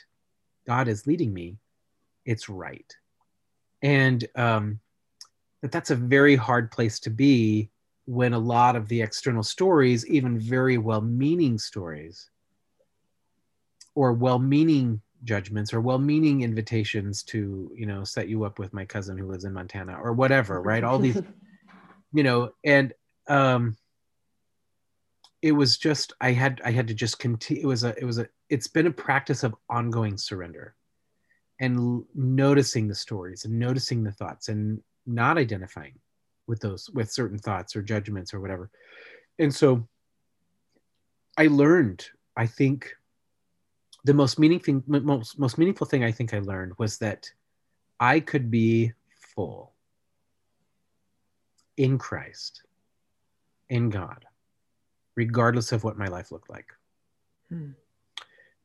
[0.66, 1.56] God is leading me,
[2.24, 2.92] it's right.
[3.80, 4.80] And um,
[5.62, 7.70] that that's a very hard place to be
[8.06, 12.28] when a lot of the external stories, even very well meaning stories,
[13.94, 18.72] or well meaning judgments or well meaning invitations to, you know, set you up with
[18.72, 20.84] my cousin who lives in Montana or whatever, right?
[20.84, 21.20] All these,
[22.12, 22.92] you know, and
[23.28, 23.76] um,
[25.42, 27.62] it was just, I had, I had to just continue.
[27.62, 30.74] It was a, it was a, it's been a practice of ongoing surrender
[31.60, 35.94] and l- noticing the stories and noticing the thoughts and not identifying
[36.46, 38.70] with those with certain thoughts or judgments or whatever
[39.38, 39.86] and so
[41.36, 42.94] i learned i think
[44.04, 47.30] the most meaningful most, most meaningful thing i think i learned was that
[48.00, 48.92] i could be
[49.34, 49.72] full
[51.78, 52.62] in christ
[53.70, 54.24] in god
[55.16, 56.66] regardless of what my life looked like.
[57.48, 57.70] Hmm.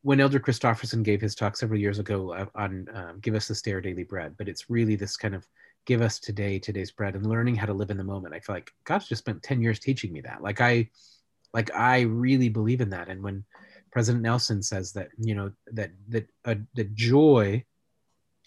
[0.01, 3.61] when elder christofferson gave his talk several years ago uh, on um, give us this
[3.61, 5.47] day our daily bread but it's really this kind of
[5.86, 8.55] give us today today's bread and learning how to live in the moment i feel
[8.55, 10.41] like god's just spent 10 years teaching me that.
[10.41, 10.89] Like i
[11.53, 13.09] like i really believe in that.
[13.09, 13.45] And when
[13.91, 17.64] president nelson says that you know that that uh, the joy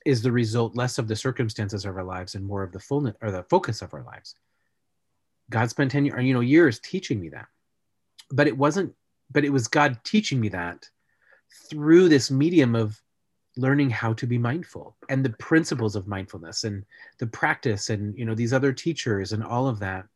[0.05, 3.17] is the result less of the circumstances of our lives and more of the fullness
[3.23, 4.35] or the focus of our lives
[5.51, 7.47] god spent 10 years you know years teaching me that.
[8.31, 8.95] But it wasn't
[9.31, 10.89] but it was god teaching me that
[11.71, 13.01] through this medium of
[13.57, 16.85] learning how to be mindful and the principles of mindfulness and
[17.19, 20.07] the practice and you know these other teachers and all of that.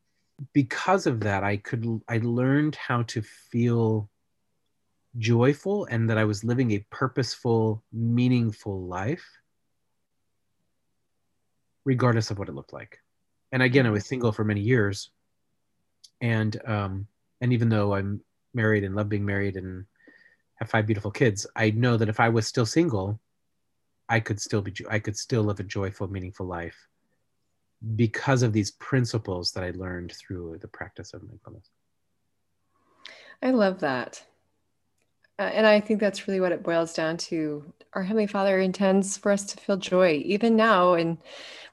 [0.52, 4.08] Because of that i could i learned how to feel
[5.18, 9.26] joyful and that i was living a purposeful meaningful life
[11.84, 12.98] regardless of what it looked like.
[13.52, 15.10] And again i was single for many years
[16.20, 17.06] and um
[17.40, 18.20] and even though i'm
[18.54, 19.84] married and love being married and
[20.56, 23.20] have five beautiful kids i know that if i was still single
[24.10, 26.76] I could still be I could still live a joyful, meaningful life
[27.94, 31.70] because of these principles that I learned through the practice of mindfulness.
[33.40, 34.22] I love that.
[35.38, 37.72] Uh, and I think that's really what it boils down to.
[37.94, 41.16] Our Heavenly Father intends for us to feel joy, even now in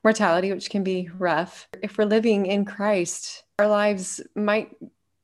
[0.03, 1.67] mortality, which can be rough.
[1.81, 4.76] If we're living in Christ, our lives might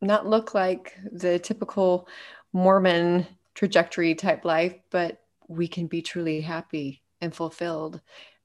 [0.01, 2.07] not look like the typical
[2.51, 8.01] Mormon trajectory type life, but we can be truly happy and fulfilled.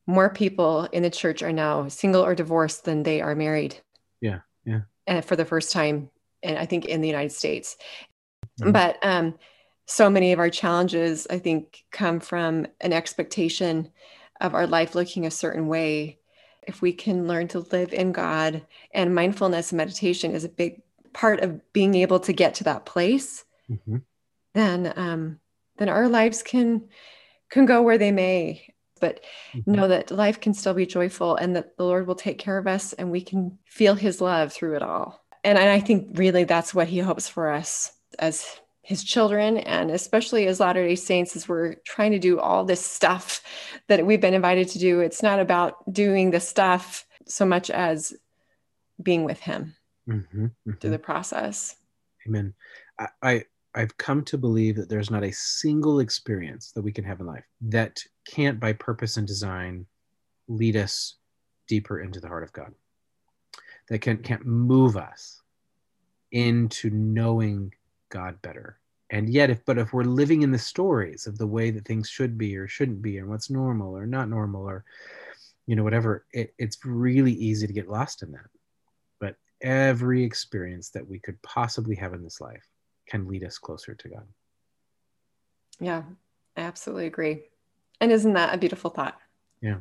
[0.07, 3.81] More people in the church are now single or divorced than they are married.
[4.21, 4.81] Yeah, yeah.
[5.07, 6.11] And for the first time,
[6.43, 7.77] and I think in the United States.
[8.61, 8.73] Mm-hmm.
[8.73, 9.35] But um,
[9.87, 13.91] so many of our challenges, I think, come from an expectation
[14.41, 16.18] of our life looking a certain way.
[16.69, 20.83] If we can learn to live in God, and mindfulness and meditation is a big
[21.13, 23.97] part of being able to get to that place, mm-hmm.
[24.55, 25.41] then um,
[25.79, 26.89] then our lives can
[27.51, 29.21] can go where they may but
[29.53, 29.73] mm-hmm.
[29.73, 32.67] know that life can still be joyful and that the lord will take care of
[32.67, 36.75] us and we can feel his love through it all and i think really that's
[36.75, 41.47] what he hopes for us as his children and especially as latter day saints as
[41.47, 43.43] we're trying to do all this stuff
[43.87, 48.15] that we've been invited to do it's not about doing the stuff so much as
[49.03, 49.75] being with him
[50.09, 50.73] mm-hmm, mm-hmm.
[50.81, 51.77] through the process
[52.27, 52.55] amen
[52.99, 57.05] I, I I've come to believe that there's not a single experience that we can
[57.05, 59.85] have in life that can't, by purpose and design,
[60.49, 61.17] lead us
[61.69, 62.73] deeper into the heart of God.
[63.91, 65.43] That can, can't move us
[66.33, 67.73] into knowing
[68.11, 68.79] God better.
[69.11, 72.09] And yet, if but if we're living in the stories of the way that things
[72.09, 74.85] should be or shouldn't be, and what's normal or not normal, or
[75.67, 78.49] you know whatever, it, it's really easy to get lost in that.
[79.19, 82.65] But every experience that we could possibly have in this life
[83.09, 84.27] can lead us closer to God.
[85.81, 86.03] Yeah,
[86.57, 87.45] I absolutely agree.
[88.01, 89.19] And isn't that a beautiful thought?
[89.63, 89.79] Yeah.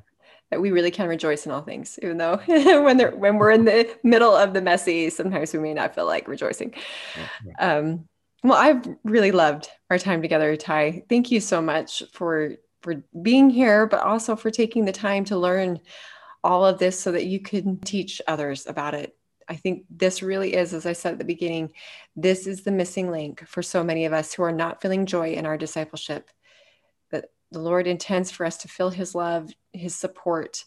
[0.52, 3.66] That we really can rejoice in all things, even though when they're when we're in
[3.66, 6.74] the middle of the messy, sometimes we may not feel like rejoicing.
[7.18, 7.78] Yeah, yeah.
[7.78, 8.08] Um,
[8.48, 11.04] well, I've really loved our time together, Ty.
[11.10, 15.38] Thank you so much for for being here, but also for taking the time to
[15.38, 15.80] learn
[16.44, 19.18] all of this so that you can teach others about it
[19.50, 21.72] I think this really is, as I said at the beginning,
[22.16, 25.34] this is the missing link for so many of us who are not feeling joy
[25.34, 26.30] in our discipleship.
[27.12, 30.66] That the Lord intends for us to feel His love, His support,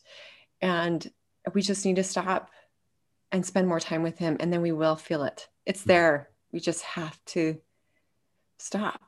[0.63, 1.07] and
[1.53, 2.51] we just need to stop
[3.33, 5.49] and spend more time with Him, and then we will feel it.
[5.67, 5.91] It's mm-hmm.
[5.91, 6.31] there.
[6.53, 7.61] We just have to
[8.61, 9.01] stop.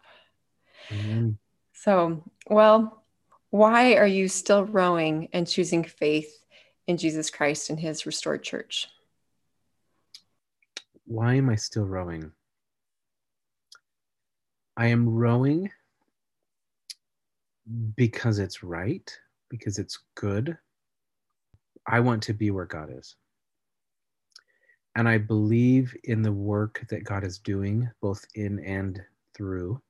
[0.92, 1.30] Mm-hmm.
[1.72, 3.04] So, well,
[3.50, 6.32] why are you still rowing and choosing faith
[6.86, 8.88] in Jesus Christ and his restored church?
[11.04, 12.32] Why am I still rowing?
[14.76, 15.70] I am rowing
[17.96, 19.14] because it's right,
[19.50, 20.56] because it's good.
[21.86, 23.16] I want to be where God is.
[24.94, 29.02] And I believe in the work that God is doing, both in and
[29.34, 29.80] through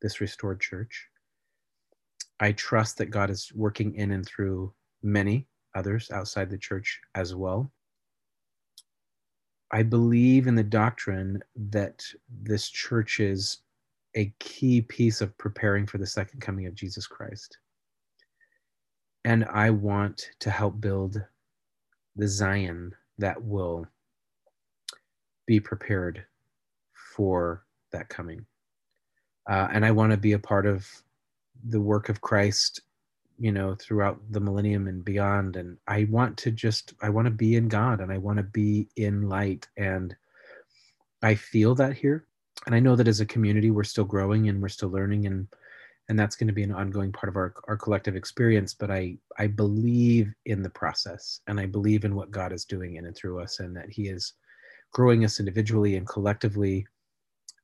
[0.00, 1.08] this restored church.
[2.40, 4.72] I trust that God is working in and through
[5.02, 7.72] many others outside the church as well.
[9.70, 12.02] I believe in the doctrine that
[12.42, 13.58] this church is
[14.14, 17.58] a key piece of preparing for the second coming of Jesus Christ.
[19.24, 21.22] And I want to help build
[22.16, 23.86] the Zion that will
[25.46, 26.24] be prepared
[27.16, 28.46] for that coming.
[29.48, 30.86] Uh, and I want to be a part of
[31.68, 32.80] the work of Christ,
[33.38, 35.56] you know, throughout the millennium and beyond.
[35.56, 38.42] And I want to just, I want to be in God and I want to
[38.42, 39.66] be in light.
[39.76, 40.14] And
[41.22, 42.26] I feel that here.
[42.66, 45.48] And I know that as a community, we're still growing and we're still learning and
[46.08, 49.16] and that's going to be an ongoing part of our, our collective experience but i
[49.38, 53.16] i believe in the process and i believe in what god is doing in and
[53.16, 54.34] through us and that he is
[54.92, 56.86] growing us individually and collectively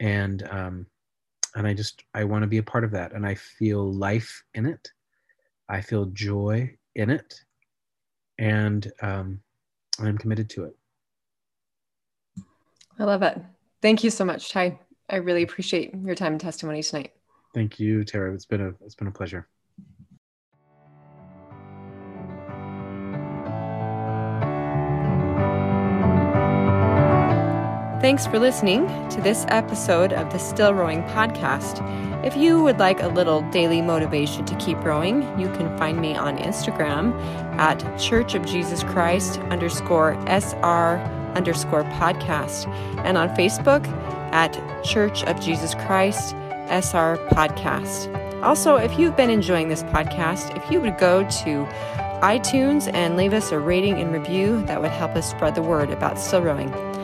[0.01, 0.87] and um
[1.55, 4.43] and i just i want to be a part of that and i feel life
[4.55, 4.91] in it.
[5.69, 7.41] I feel joy in it
[8.39, 9.41] and um
[9.99, 10.77] i'm committed to it.
[12.99, 13.41] I love it.
[13.83, 14.79] Thank you so much ty.
[15.09, 17.13] I really appreciate your time and testimony tonight.
[17.55, 18.33] Thank you, Tara.
[18.35, 19.49] It's been a it's been a pleasure.
[28.05, 31.81] Thanks for listening to this episode of the Still Rowing podcast.
[32.23, 36.15] If you would like a little daily motivation to keep rowing, you can find me
[36.15, 37.19] on Instagram
[37.57, 40.99] at Church of Jesus Christ underscore SR
[41.35, 42.67] underscore podcast
[43.07, 43.89] and on Facebook
[44.35, 44.53] at
[44.85, 46.35] Church of Jesus Christ
[46.69, 48.43] SR podcast.
[48.43, 51.65] Also, if you've been enjoying this podcast, if you would go to
[52.21, 55.89] iTunes and leave us a rating and review, that would help us spread the word
[55.89, 56.94] about still rowing.